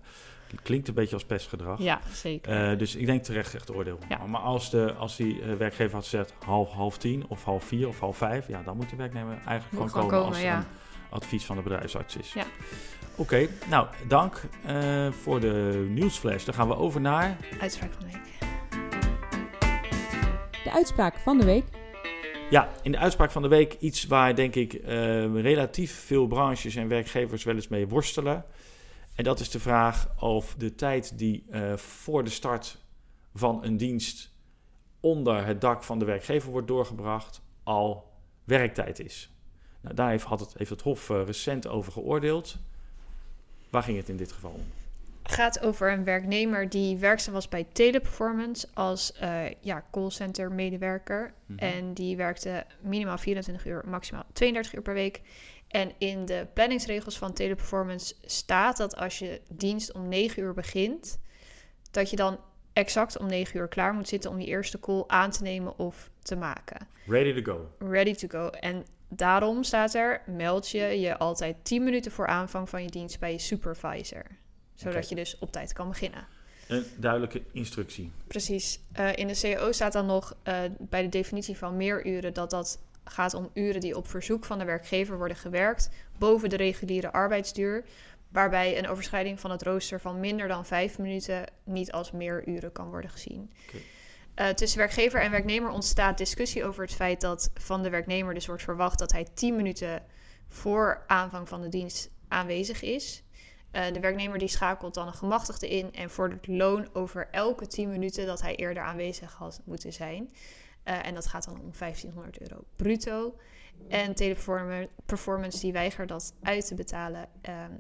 het 0.51 0.63
klinkt 0.63 0.89
een 0.89 0.95
beetje 0.95 1.15
als 1.15 1.25
pestgedrag. 1.25 1.81
Ja, 1.81 2.01
zeker. 2.13 2.71
Eh, 2.71 2.79
dus 2.79 2.97
ik 2.97 3.07
denk 3.07 3.23
terecht 3.23 3.55
echt 3.55 3.75
oordeel. 3.75 3.99
Ja. 4.09 4.27
Maar 4.27 4.41
als, 4.41 4.71
de, 4.71 4.95
als 4.95 5.17
die 5.17 5.43
eh, 5.43 5.55
werkgever 5.55 5.95
had 5.95 6.03
gezegd 6.03 6.35
half, 6.45 6.71
half 6.71 6.99
tien 6.99 7.25
of 7.29 7.45
half 7.45 7.65
vier 7.65 7.89
of 7.89 8.01
half 8.01 8.17
vijf, 8.17 8.49
ja, 8.49 8.63
dan 8.63 8.77
moet 8.77 8.91
de 8.91 8.97
werknemer 8.97 9.33
eigenlijk 9.33 9.63
Moet 9.63 9.71
gewoon 9.71 9.89
gewoon 9.89 10.09
komen, 10.09 10.19
komen, 10.19 10.35
als 10.35 10.43
ja. 10.43 10.59
er 10.59 10.59
een 10.59 11.11
advies 11.11 11.45
van 11.45 11.57
de 11.57 11.63
bedrijfsarts 11.63 12.17
is. 12.17 12.33
Ja. 12.33 12.45
Oké, 13.19 13.49
nou 13.69 13.87
dank 14.09 14.43
eh, 14.65 15.13
voor 15.13 15.41
de 15.41 15.87
nieuwsflash. 15.89 16.45
Dan 16.45 16.55
gaan 16.55 16.69
we 16.69 16.77
over 16.77 17.01
naar. 17.01 17.37
Uitspraak 17.61 17.93
van 17.93 18.07
de 18.07 18.13
week. 18.13 18.39
De 20.65 20.73
uitspraak 20.73 21.19
van 21.19 21.39
de 21.39 21.45
week. 21.45 21.65
Ja, 22.51 22.69
in 22.83 22.93
de 22.93 22.99
uitspraak 22.99 23.31
van 23.31 23.43
de 23.43 23.49
week 23.49 23.77
iets 23.79 24.07
waar 24.07 24.35
denk 24.35 24.55
ik 24.55 24.73
eh, 24.73 25.41
relatief 25.41 26.05
veel 26.05 26.27
branches 26.27 26.75
en 26.75 26.89
werkgevers 26.89 27.45
wel 27.45 27.55
eens 27.55 27.69
mee 27.69 27.89
worstelen. 27.89 28.45
En 29.15 29.25
dat 29.25 29.41
is 29.41 29.51
de 29.51 29.61
vraag 29.61 30.09
of 30.21 30.55
de 30.59 30.75
tijd 30.75 31.19
die 31.19 31.45
eh, 31.51 31.77
voor 31.77 32.25
de 32.25 32.31
start 32.31 32.79
van 33.35 33.65
een 33.65 33.77
dienst 33.77 34.33
onder 35.01 35.47
het 35.47 35.61
dak 35.61 35.83
van 35.83 35.99
de 35.99 36.05
werkgever 36.05 36.51
wordt 36.51 36.69
doorgebracht, 36.69 37.43
al 37.63 38.13
werktijd 38.45 38.99
is. 38.99 39.31
Nou, 39.81 39.95
daar 39.95 40.11
heeft, 40.11 40.25
had 40.25 40.41
het, 40.41 40.55
heeft 40.57 40.71
het 40.71 40.83
Hof 40.83 41.09
recent 41.09 41.67
over 41.67 41.93
geoordeeld. 41.93 42.59
Waar 43.71 43.83
ging 43.83 43.97
het 43.97 44.09
in 44.09 44.17
dit 44.17 44.33
geval 44.33 44.51
om? 44.51 44.65
gaat 45.29 45.61
over 45.61 45.93
een 45.93 46.05
werknemer 46.05 46.69
die 46.69 46.97
werkzaam 46.97 47.35
was 47.35 47.49
bij 47.49 47.67
Teleperformance 47.73 48.67
als 48.75 49.13
eh 49.13 49.45
ja, 49.61 49.85
callcenter 49.91 50.53
medewerker. 50.53 51.35
Mhm. 51.47 51.59
En 51.59 51.95
die 51.95 52.17
werkte 52.17 52.67
minimaal 52.81 53.19
24 53.19 53.67
uur, 53.67 53.83
maximaal 53.87 54.25
32 54.33 54.75
uur 54.75 54.83
per 54.83 54.95
week. 54.95 55.21
En 55.69 55.93
in 55.99 56.25
de 56.25 56.47
planningsregels 56.55 57.19
van 57.19 57.33
Teleperformance 57.33 58.15
staat 58.25 58.77
dat 58.77 58.97
als 58.97 59.19
je 59.19 59.41
dienst 59.49 59.93
om 59.93 60.09
9 60.09 60.43
uur 60.43 60.55
begint, 60.55 61.19
dat 61.91 62.11
je 62.11 62.17
dan 62.17 62.39
exact 62.73 63.19
om 63.19 63.27
9 63.27 63.59
uur 63.59 63.69
klaar 63.69 63.95
moet 63.95 64.09
zitten 64.09 64.31
om 64.31 64.41
je 64.41 64.47
eerste 64.47 64.79
call 64.79 65.05
aan 65.07 65.31
te 65.31 65.43
nemen 65.43 65.79
of 65.79 66.11
te 66.23 66.37
maken. 66.37 66.89
Ready 67.07 67.43
to 67.43 67.53
go. 67.53 67.87
Ready 67.87 68.15
to 68.15 68.29
go. 68.29 68.49
En 68.49 68.85
daarom 69.17 69.63
staat 69.63 69.95
er, 69.95 70.23
meld 70.27 70.71
je 70.71 71.01
je 71.01 71.17
altijd 71.17 71.57
10 71.63 71.85
minuten 71.85 72.13
voor 72.13 72.27
aanvang 72.27 72.69
van 72.69 72.83
je 72.83 72.91
dienst 72.91 73.19
bij 73.19 73.33
je 73.33 73.39
supervisor. 73.39 74.25
Zodat 74.75 75.09
je 75.09 75.15
dus 75.15 75.39
op 75.39 75.53
tijd 75.53 75.73
kan 75.73 75.89
beginnen. 75.89 76.27
Een 76.69 76.85
duidelijke 76.97 77.43
instructie. 77.53 78.13
Precies. 78.27 78.81
Eh, 78.93 79.17
in 79.17 79.27
de 79.27 79.39
CAO 79.41 79.73
staat 79.73 79.93
dan 79.93 80.07
nog 80.07 80.37
eh, 80.43 80.59
bij 80.79 81.03
de 81.03 81.09
definitie 81.09 81.57
van 81.57 81.77
meeruren 81.77 82.35
dat 82.35 82.51
dat 82.51 82.79
gaat 83.05 83.35
om 83.35 83.51
uren 83.55 83.81
die 83.81 83.97
op 83.97 84.09
verzoek 84.09 84.45
van 84.45 84.59
de 84.59 84.65
werkgever 84.65 85.17
worden 85.19 85.37
gewerkt 85.37 85.91
boven 86.19 86.49
de 86.49 86.57
reguliere 86.57 87.13
arbeidsduur, 87.13 87.85
waarbij 88.29 88.79
een 88.79 88.89
overschrijding 88.89 89.41
van 89.41 89.51
het 89.51 89.63
rooster 89.63 90.01
van 90.01 90.21
minder 90.21 90.49
dan 90.49 90.67
vijf 90.67 90.99
minuten 90.99 91.45
niet 91.65 91.93
als 91.93 92.13
meeruren 92.13 92.73
kan 92.73 92.91
worden 92.91 93.11
gezien. 93.11 93.51
Oké. 93.67 93.79
Eh, 94.37 94.49
tussen 94.49 94.79
werkgever 94.79 95.21
en 95.21 95.31
werknemer 95.31 95.71
ontstaat 95.71 96.19
discussie 96.19 96.65
over 96.65 96.83
het 96.83 96.95
feit 96.95 97.21
dat 97.21 97.51
van 97.55 97.83
de 97.83 97.91
werknemer 97.91 98.35
dus 98.35 98.47
wordt 98.47 98.63
verwacht 98.63 98.99
dat 98.99 99.13
hij 99.13 99.27
10 99.35 99.57
minuten 99.57 100.03
voor 100.49 101.05
aanvang 101.07 101.49
van 101.49 101.61
de 101.61 101.69
dienst 101.69 102.11
aanwezig 102.29 102.83
is. 102.83 103.23
Eh, 103.71 103.93
de 103.93 104.01
werknemer 104.01 104.39
die 104.39 104.49
schakelt 104.49 104.95
dan 104.95 105.07
een 105.07 105.13
gemachtigde 105.15 105.69
in 105.69 105.93
en 105.95 106.11
vordert 106.11 106.47
loon 106.47 106.89
over 106.93 107.29
elke 107.31 107.67
10 107.67 107.91
minuten 107.91 108.27
dat 108.27 108.43
hij 108.43 108.57
eerder 108.57 108.83
aanwezig 108.83 109.33
had 109.33 109.61
moeten 109.65 109.93
zijn. 109.93 110.33
Eh, 110.83 111.07
en 111.07 111.15
dat 111.15 111.27
gaat 111.27 111.45
dan 111.45 111.61
om 111.61 111.73
1500 111.73 112.41
euro 112.41 112.65
bruto. 112.77 113.37
En 113.89 114.15
Teleperformance 114.15 115.61
die 115.61 115.73
weigert 115.73 116.09
dat 116.09 116.35
uit 116.43 116.67
te 116.67 116.75
betalen. 116.75 117.29
ehm, 117.41 117.71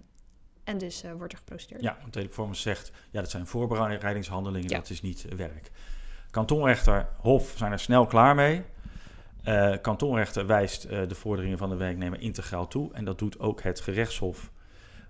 en 0.64 0.78
dus 0.78 1.02
wordt 1.16 1.32
er 1.32 1.38
geprocedeerd. 1.38 1.80
Ja, 1.82 1.96
want 2.00 2.12
Teleperformance 2.12 2.62
zegt, 2.62 2.90
ja, 3.10 3.20
dat 3.20 3.30
zijn 3.30 3.46
voorbereidingshandelingen, 3.46 4.68
Ja. 4.68 4.76
dat 4.76 4.90
is 4.90 5.02
niet 5.02 5.22
werk. 5.36 5.70
Kantonrechter, 6.36 7.08
Hof 7.16 7.54
zijn 7.56 7.72
er 7.72 7.78
snel 7.78 8.06
klaar 8.06 8.34
mee. 8.34 8.62
Eh, 9.42 9.72
kantonrechter 9.82 10.46
wijst 10.46 10.84
eh, 10.84 11.08
de 11.08 11.14
vorderingen 11.14 11.58
van 11.58 11.68
de 11.68 11.76
werknemer 11.76 12.20
integraal 12.20 12.68
toe. 12.68 12.92
En 12.92 13.04
dat 13.04 13.18
doet 13.18 13.38
ook 13.38 13.62
het 13.62 13.80
gerechtshof. 13.80 14.50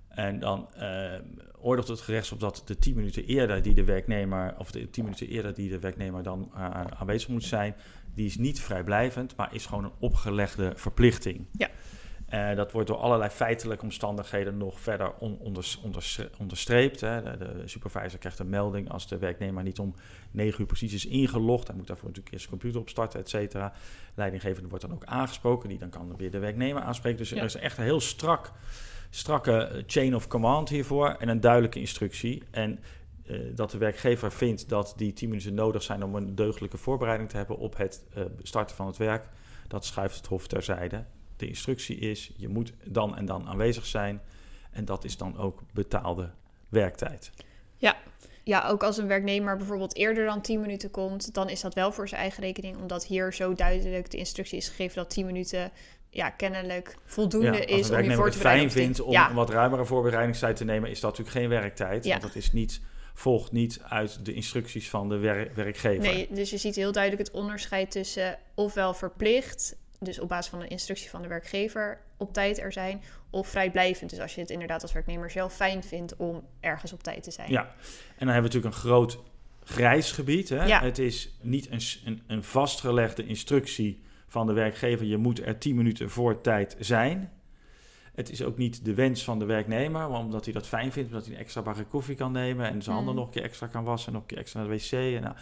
En 0.09 0.39
dan 0.39 0.69
eh, 0.75 1.13
oordeelt 1.61 1.89
het 1.89 2.01
gerechtshof 2.01 2.39
dat 2.39 2.63
de 2.65 2.79
10 2.79 2.95
minuten 2.95 3.25
eerder 3.25 3.63
die 3.63 3.75
de 3.75 3.85
werknemer, 3.85 4.55
of 4.59 4.71
de 4.71 4.91
10 4.91 5.05
minuten 5.05 5.29
eerder 5.29 5.55
die 5.55 5.71
de 5.71 5.79
werknemer 5.79 6.23
dan 6.23 6.51
aanwezig 6.99 7.29
moet 7.29 7.45
zijn, 7.45 7.75
die 8.15 8.27
is 8.27 8.37
niet 8.37 8.61
vrijblijvend, 8.61 9.37
maar 9.37 9.55
is 9.55 9.67
gewoon 9.67 9.85
een 9.85 9.93
opgelegde 9.99 10.73
verplichting. 10.77 11.47
Ja. 11.53 11.69
Eh, 12.27 12.55
dat 12.55 12.73
wordt 12.73 12.89
door 12.89 12.97
allerlei 12.97 13.31
feitelijke 13.31 13.85
omstandigheden 13.85 14.57
nog 14.57 14.81
verder 14.81 15.13
on- 15.19 15.39
onders- 15.39 15.81
onders- 15.81 16.21
onderstreept. 16.39 17.01
Hè. 17.01 17.23
De, 17.23 17.37
de 17.39 17.63
supervisor 17.65 18.19
krijgt 18.19 18.39
een 18.39 18.49
melding 18.49 18.91
als 18.91 19.09
de 19.09 19.19
werknemer 19.19 19.63
niet 19.63 19.79
om 19.79 19.95
9 20.31 20.61
uur 20.61 20.67
precies 20.67 20.93
is 20.93 21.07
ingelogd. 21.07 21.67
Hij 21.67 21.77
moet 21.77 21.87
daarvoor 21.87 22.07
natuurlijk 22.09 22.35
eerst 22.35 22.47
zijn 22.47 22.59
computer 22.59 22.81
opstarten, 22.81 23.21
et 23.21 23.29
cetera. 23.29 23.73
Leidinggevende 24.15 24.69
wordt 24.69 24.85
dan 24.85 24.95
ook 24.95 25.05
aangesproken. 25.05 25.69
Die 25.69 25.79
dan 25.79 25.89
kan 25.91 26.17
weer 26.17 26.31
de 26.31 26.39
werknemer 26.39 26.83
aanspreken. 26.83 27.19
Dus 27.19 27.31
Ja. 27.31 27.37
er 27.37 27.45
is 27.45 27.55
echt 27.55 27.79
een 27.79 27.85
heel 27.85 28.01
strak, 28.01 28.53
strakke 29.11 29.83
chain 29.87 30.15
of 30.15 30.29
command 30.29 30.69
hiervoor 30.69 31.09
en 31.09 31.29
een 31.29 31.41
duidelijke 31.41 31.81
instructie. 31.81 32.43
En 32.51 32.79
eh, 33.27 33.41
dat 33.55 33.71
de 33.71 33.79
werkgever 33.79 34.33
vindt 34.33 34.69
dat 34.69 34.93
die 34.97 35.13
10 35.13 35.29
minuten 35.29 35.55
nodig 35.55 35.83
zijn 35.83 36.05
om 36.05 36.15
een 36.15 36.35
deugdelijke 36.35 36.77
voorbereiding 36.77 37.29
te 37.31 37.37
hebben 37.37 37.57
op 37.59 37.77
het 37.77 38.07
eh, 38.15 38.23
starten 38.43 38.77
van 38.77 38.87
het 38.87 38.97
werk, 38.97 39.29
dat 39.69 39.85
schuift 39.85 40.17
het 40.17 40.27
Hof 40.27 40.47
terzijde. 40.47 41.05
De 41.37 41.49
instructie 41.49 41.97
is, 41.97 42.33
je 42.37 42.49
moet 42.49 42.73
dan 42.85 43.17
en 43.17 43.27
dan 43.27 43.49
aanwezig 43.49 43.87
zijn. 43.87 44.21
En 44.71 44.85
dat 44.85 45.05
is 45.05 45.17
dan 45.17 45.39
ook 45.39 45.63
betaalde 45.73 46.31
werktijd. 46.69 47.31
Ja, 48.49 48.69
ook 48.69 48.83
als 48.83 48.97
een 48.99 49.07
werknemer 49.07 49.57
bijvoorbeeld 49.57 49.97
eerder 49.97 50.25
dan 50.27 50.41
10 50.41 50.61
minuten 50.61 50.91
komt, 50.91 51.35
dan 51.35 51.49
is 51.49 51.61
dat 51.61 51.75
wel 51.75 51.93
voor 51.93 52.09
zijn 52.09 52.21
eigen 52.21 52.43
rekening, 52.43 52.77
omdat 52.77 53.07
hier 53.07 53.33
zo 53.35 53.55
duidelijk 53.55 54.11
de 54.11 54.17
instructie 54.17 54.59
is 54.59 54.69
gegeven 54.69 54.97
dat 54.97 55.11
10 55.11 55.27
minuten 55.27 55.71
ja, 56.11 56.31
kennelijk 56.31 56.97
voldoende 57.05 57.47
Ja, 57.47 57.53
als 57.53 57.71
is 57.71 57.91
om 57.91 58.03
je 58.03 58.13
voor 58.15 58.31
te 58.31 58.39
fijn 58.39 58.43
bereiden. 58.43 58.67
op 58.69 58.73
die- 58.75 58.83
vindt 58.85 59.01
om 59.01 59.13
ja, 59.13 59.35
wat 59.35 59.51
ruimere 59.51 59.85
voorbereidingstijd 59.85 60.57
te 60.57 60.65
nemen, 60.65 60.91
is 60.91 61.01
dat 61.01 61.11
natuurlijk 61.11 61.37
geen 61.39 61.49
werktijd. 61.61 62.05
Ja. 62.05 62.11
Want 62.11 62.23
dat 62.23 62.35
is 62.35 62.53
niet, 62.53 62.81
volgt 63.15 63.53
niet 63.53 63.81
uit 63.89 64.25
de 64.25 64.33
instructies 64.33 64.91
van 64.91 65.09
de 65.09 65.17
wer- 65.17 65.51
werkgever. 65.55 66.03
nee, 66.15 66.29
dus 66.31 66.51
je 66.51 66.59
ziet 66.59 66.75
heel 66.77 66.93
duidelijk 66.93 67.29
het 67.29 67.37
onderscheid 67.37 67.91
tussen 67.91 68.39
ofwel 68.55 68.95
verplicht, 68.95 69.77
dus 70.01 70.21
op 70.21 70.29
basis 70.29 70.51
van 70.51 70.61
een 70.61 70.69
instructie 70.69 71.11
van 71.11 71.23
de 71.23 71.29
werkgever 71.29 72.01
op 72.17 72.33
tijd 72.33 72.59
er 72.59 72.73
zijn, 72.73 73.03
of 73.31 73.49
vrijblijvend. 73.49 74.11
Dus 74.11 74.21
als 74.21 74.35
je 74.35 74.41
het 74.41 74.51
inderdaad 74.51 74.83
als 74.83 74.93
werknemer 74.93 75.31
zelf 75.31 75.55
fijn 75.55 75.83
vindt 75.83 76.17
om 76.17 76.45
ergens 76.61 76.93
op 76.93 77.03
tijd 77.03 77.23
te 77.23 77.31
zijn. 77.31 77.51
Ja, 77.51 77.63
en 77.63 78.27
dan 78.27 78.29
hebben 78.29 78.51
we 78.51 78.57
natuurlijk 78.57 78.75
een 78.75 78.81
groot 78.81 79.19
grijs 79.65 80.13
gebied. 80.13 80.49
Hè? 80.49 80.65
Ja. 80.65 80.83
Het 80.83 80.99
is 80.99 81.37
niet 81.41 81.71
een, 81.71 81.81
een, 82.05 82.23
een 82.27 82.45
vastgelegde 82.45 83.27
instructie 83.27 84.03
van 84.29 84.47
de 84.47 84.53
werkgever. 84.53 85.07
Je 85.07 85.17
moet 85.17 85.47
er 85.47 85.59
10 85.59 85.77
minuten 85.77 86.11
voor 86.11 86.41
tijd 86.41 86.77
zijn. 86.79 87.31
Het 88.15 88.31
is 88.31 88.43
ook 88.43 88.57
niet 88.57 88.85
de 88.85 88.95
wens 88.95 89.25
van 89.25 89.39
de 89.39 89.45
werknemer, 89.45 90.11
maar 90.11 90.19
omdat 90.19 90.45
hij 90.45 90.55
dat 90.55 90.67
fijn 90.67 90.93
vindt, 90.93 91.09
omdat 91.09 91.27
hij 91.27 91.35
een 91.35 91.41
extra 91.41 91.63
bakje 91.63 91.85
koffie 91.85 92.15
kan 92.15 92.33
nemen 92.33 92.67
en 92.67 92.83
zijn 92.83 92.95
handen 92.97 93.15
Mm. 93.15 93.21
nog 93.21 93.29
een 93.29 93.35
keer 93.35 93.43
extra 93.43 93.67
kan 93.67 93.85
wassen 93.85 94.07
en 94.07 94.13
nog 94.13 94.23
een 94.23 94.29
keer 94.29 94.39
extra 94.39 94.61
naar 94.61 94.69
de 94.69 94.77
wc. 94.77 94.93
En 94.93 95.23
nou, 95.23 95.35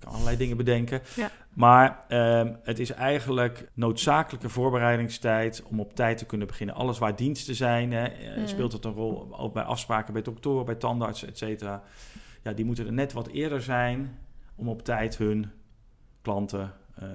kan 0.00 0.12
allerlei 0.12 0.36
dingen 0.36 0.56
bedenken. 0.56 1.00
Ja. 1.16 1.30
Maar 1.54 2.04
ehm, 2.08 2.54
het 2.62 2.78
is 2.78 2.90
eigenlijk 2.90 3.70
noodzakelijke 3.74 4.48
voorbereidingstijd 4.48 5.62
om 5.62 5.80
op 5.80 5.94
tijd 5.94 6.18
te 6.18 6.26
kunnen 6.26 6.46
beginnen. 6.46 6.74
Alles 6.74 6.98
waar 6.98 7.16
diensten 7.16 7.54
zijn, 7.54 7.92
hè, 7.92 8.04
eh, 8.04 8.36
Mm. 8.36 8.46
speelt 8.46 8.72
het 8.72 8.84
een 8.84 8.92
rol. 8.92 9.38
Ook 9.38 9.52
bij 9.52 9.62
afspraken 9.62 10.12
bij 10.12 10.22
doktoren, 10.22 10.64
bij 10.64 10.74
tandartsen, 10.74 11.28
et 11.28 11.38
cetera. 11.38 11.82
Ja, 12.42 12.52
die 12.52 12.64
moeten 12.64 12.86
er 12.86 12.92
net 12.92 13.12
wat 13.12 13.26
eerder 13.28 13.62
zijn 13.62 14.18
om 14.54 14.68
op 14.68 14.82
tijd 14.82 15.16
hun 15.18 15.50
klanten 16.22 16.74
eh, 16.94 17.08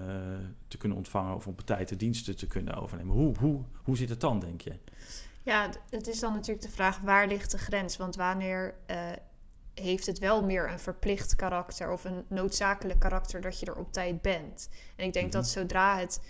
te 0.68 0.78
kunnen 0.78 0.98
ontvangen 0.98 1.36
of 1.36 1.48
op 1.48 1.62
tijd 1.62 1.90
de 1.90 1.96
diensten 1.96 2.36
te 2.36 2.48
kunnen 2.48 2.76
overnemen. 2.76 3.16
Hoe, 3.16 3.34
hoe, 3.40 3.62
hoe 3.84 3.98
zit 3.98 4.10
het 4.10 4.22
dan, 4.22 4.40
denk 4.40 4.62
je? 4.62 4.74
Ja, 5.44 5.70
het 5.90 6.08
is 6.08 6.20
dan 6.20 6.34
natuurlijk 6.34 6.66
de 6.66 6.72
vraag 6.72 7.00
waar 7.00 7.28
ligt 7.28 7.52
de 7.52 7.58
grens? 7.58 7.98
Want 7.98 8.16
wanneer 8.16 8.76
eh, 8.86 8.98
heeft 9.76 10.06
het 10.06 10.20
wel 10.20 10.44
meer 10.44 10.70
een 10.72 10.80
verplicht 10.80 11.36
karakter 11.36 11.92
of 11.92 12.04
een 12.04 12.26
noodzakelijk 12.28 13.00
karakter 13.00 13.42
dat 13.42 13.60
je 13.60 13.66
er 13.66 13.76
op 13.76 13.94
tijd 13.94 14.22
bent? 14.22 14.70
En 14.96 15.06
ik 15.06 15.14
denk 15.14 15.26
Mhm. 15.26 15.36
dat 15.36 15.48
zodra 15.48 15.98
het 15.98 16.22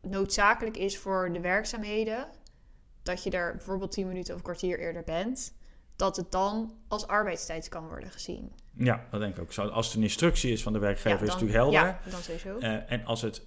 noodzakelijk 0.00 0.76
is 0.76 0.98
voor 0.98 1.32
de 1.32 1.40
werkzaamheden, 1.40 2.28
dat 3.02 3.22
je 3.22 3.30
er 3.30 3.52
bijvoorbeeld 3.56 3.92
10 3.92 4.06
minuten 4.08 4.34
of 4.34 4.42
kwartier 4.42 4.78
eerder 4.78 5.02
bent, 5.04 5.54
dat 5.96 6.16
het 6.16 6.30
dan 6.32 6.74
als 6.88 7.06
arbeidstijd 7.06 7.68
kan 7.68 7.88
worden 7.88 8.10
gezien. 8.10 8.52
Ja, 8.76 9.06
dat 9.10 9.20
denk 9.20 9.36
ik 9.36 9.42
ook. 9.42 9.52
Zo, 9.52 9.68
als 9.68 9.86
het 9.86 9.96
een 9.96 10.02
instructie 10.02 10.52
is 10.52 10.62
van 10.62 10.72
de 10.72 10.78
werkgever, 10.78 11.10
Ja, 11.10 11.14
is 11.24 11.32
het 11.32 11.40
natuurlijk 11.40 11.58
helder. 11.58 11.80
Ja, 11.80 12.00
dan 12.10 12.20
sowieso. 12.20 12.58
Eh, 12.58 12.92
en 12.92 13.04
als 13.04 13.22
het 13.22 13.42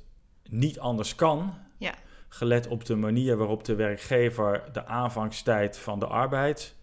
niet 0.50 0.80
anders 0.80 1.16
kan, 1.16 1.54
Ja. 1.78 1.94
gelet 2.28 2.68
op 2.68 2.86
de 2.86 2.96
manier 2.96 3.38
waarop 3.38 3.64
de 3.64 3.76
werkgever 3.76 4.70
de 4.72 4.86
aanvangstijd 4.86 5.78
van 5.78 6.00
de 6.00 6.08
arbeid 6.08 6.76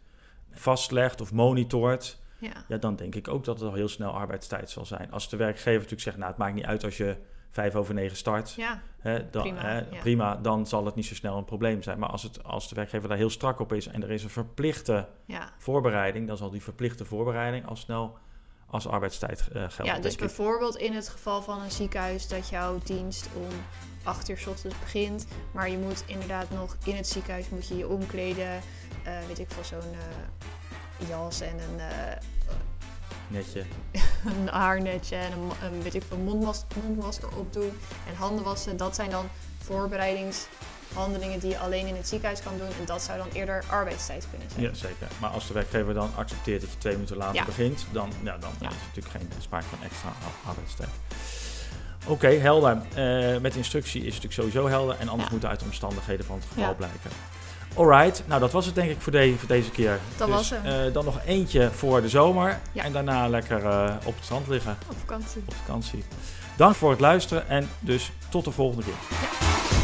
vastlegt 0.52 1.20
of 1.20 1.32
monitort, 1.32 2.20
ja. 2.42 2.64
ja, 2.68 2.76
dan 2.76 2.96
denk 2.96 3.14
ik 3.14 3.28
ook 3.28 3.44
dat 3.44 3.60
het 3.60 3.68
al 3.68 3.74
heel 3.74 3.88
snel 3.88 4.10
arbeidstijd 4.10 4.70
zal 4.70 4.86
zijn. 4.86 5.10
Als 5.10 5.28
de 5.28 5.36
werkgever 5.36 5.72
natuurlijk 5.72 6.00
zegt, 6.00 6.16
nou, 6.16 6.28
het 6.28 6.38
maakt 6.38 6.54
niet 6.54 6.64
uit 6.64 6.84
als 6.84 6.96
je 6.96 7.16
vijf 7.50 7.74
over 7.74 7.94
negen 7.94 8.16
start, 8.16 8.52
ja, 8.52 8.82
hè, 8.98 9.30
dan, 9.30 9.42
Prima, 9.42 9.60
hè, 9.60 9.78
ja. 9.78 10.00
prima, 10.00 10.36
dan 10.36 10.66
zal 10.66 10.84
het 10.86 10.94
niet 10.94 11.06
zo 11.06 11.14
snel 11.14 11.36
een 11.36 11.44
probleem 11.44 11.82
zijn. 11.82 11.98
Maar 11.98 12.08
als, 12.08 12.22
het, 12.22 12.44
als 12.44 12.68
de 12.68 12.74
werkgever 12.74 13.08
daar 13.08 13.16
heel 13.18 13.30
strak 13.30 13.60
op 13.60 13.72
is 13.72 13.86
en 13.86 14.02
er 14.02 14.10
is 14.10 14.22
een 14.22 14.30
verplichte 14.30 15.08
ja. 15.24 15.52
voorbereiding, 15.58 16.26
dan 16.26 16.36
zal 16.36 16.50
die 16.50 16.62
verplichte 16.62 17.04
voorbereiding 17.04 17.66
al 17.66 17.76
snel 17.76 18.18
als 18.66 18.86
arbeidstijd 18.86 19.40
eh, 19.40 19.64
gelden. 19.68 19.94
ja, 19.94 20.00
dus 20.00 20.16
bijvoorbeeld 20.16 20.76
in 20.76 20.92
het 20.92 21.08
geval 21.08 21.42
van 21.42 21.60
een 21.60 21.70
ziekenhuis 21.70 22.28
dat 22.28 22.48
jouw 22.48 22.78
dienst 22.84 23.28
om 23.36 23.48
8 24.04 24.28
uur 24.28 24.38
's 24.38 24.46
ochtends 24.46 24.78
begint, 24.78 25.26
maar 25.52 25.70
je 25.70 25.78
moet 25.78 26.04
inderdaad 26.06 26.50
nog 26.50 26.76
in 26.84 26.96
het 26.96 27.08
ziekenhuis 27.08 27.48
moet 27.48 27.68
je 27.68 27.76
je 27.76 27.88
omkleden, 27.88 28.60
eh, 29.04 29.18
weet 29.26 29.38
ik 29.38 29.50
veel, 29.50 29.64
zo'n 29.64 29.92
eh, 29.92 31.08
jas 31.08 31.40
en 31.40 31.58
een, 31.58 31.80
Netje. 33.28 33.64
een 34.40 34.48
haarnetje 34.48 35.16
en 35.16 35.32
een, 35.32 35.50
een 35.72 35.82
weet 35.82 35.94
ik 35.94 36.02
mondmas 36.24 36.64
mondmasker 36.84 37.28
opdoen 37.36 37.72
en 38.08 38.14
handen 38.16 38.44
wassen. 38.44 38.76
Dat 38.76 38.94
zijn 38.94 39.10
dan 39.10 39.28
voorbereidingshandelingen 39.64 41.38
die 41.40 41.50
je 41.50 41.58
alleen 41.58 41.86
in 41.86 41.94
het 41.96 42.08
ziekenhuis 42.08 42.42
kan 42.42 42.52
doen 42.58 42.66
en 42.66 42.84
dat 42.86 43.02
zou 43.02 43.18
dan 43.18 43.28
eerder 43.32 43.64
arbeidstijd 43.68 44.26
kunnen 44.30 44.50
zijn. 44.50 44.62
Ja, 44.62 44.74
zeker. 44.74 45.06
Maar 45.20 45.30
als 45.30 45.46
de 45.46 45.54
werkgever 45.54 45.94
dan 45.94 46.10
accepteert 46.16 46.60
dat 46.60 46.70
je 46.70 46.78
twee 46.78 46.92
minuten 46.92 47.16
later 47.16 47.34
Ja. 47.34 47.44
begint, 47.44 47.84
dan, 47.92 48.12
ja, 48.22 48.38
dan 48.38 48.50
Ja. 48.60 48.68
is 48.68 48.74
er 48.74 48.80
natuurlijk 48.94 49.14
geen 49.16 49.42
sprake 49.42 49.64
van 49.66 49.78
extra 49.82 50.08
ar- 50.08 50.48
arbeidstijd. 50.48 50.88
Oké, 52.06 52.26
helder. 52.28 52.82
Eh, 52.94 53.40
met 53.40 53.56
instructie 53.56 54.00
is 54.04 54.14
het 54.14 54.22
natuurlijk 54.22 54.52
sowieso 54.54 54.68
helder 54.78 54.96
en 54.98 55.08
anders 55.08 55.28
Ja. 55.28 55.34
moet 55.34 55.44
uit 55.44 55.58
de 55.58 55.64
omstandigheden 55.64 56.26
van 56.26 56.36
het 56.36 56.44
geval 56.52 56.74
blijken. 56.74 57.10
Alright, 57.74 58.22
nou 58.26 58.40
dat 58.40 58.52
was 58.52 58.66
het 58.66 58.74
denk 58.74 58.90
ik 58.90 58.96
voor, 59.00 59.12
de, 59.12 59.34
voor 59.38 59.48
deze 59.48 59.70
keer. 59.70 59.98
Dat 60.16 60.26
dus, 60.26 60.36
was 60.36 60.50
hem. 60.50 60.64
eh, 60.86 60.92
dan 60.92 61.04
nog 61.04 61.20
eentje 61.24 61.70
voor 61.70 62.02
de 62.02 62.08
zomer 62.08 62.60
Ja. 62.72 62.82
en 62.84 62.92
daarna 62.92 63.28
lekker 63.28 63.66
eh, 63.66 63.94
op 64.04 64.14
het 64.14 64.24
strand 64.24 64.48
liggen 64.48 64.76
Op 64.90 64.96
vakantie. 64.98 65.42
op 65.46 65.54
vakantie. 65.54 66.04
Dank 66.56 66.74
voor 66.74 66.90
het 66.90 67.00
luisteren 67.00 67.48
en 67.48 67.68
dus 67.80 68.12
tot 68.28 68.44
de 68.44 68.50
volgende 68.50 68.82
keer. 68.84 68.94
Ja. 69.10 69.81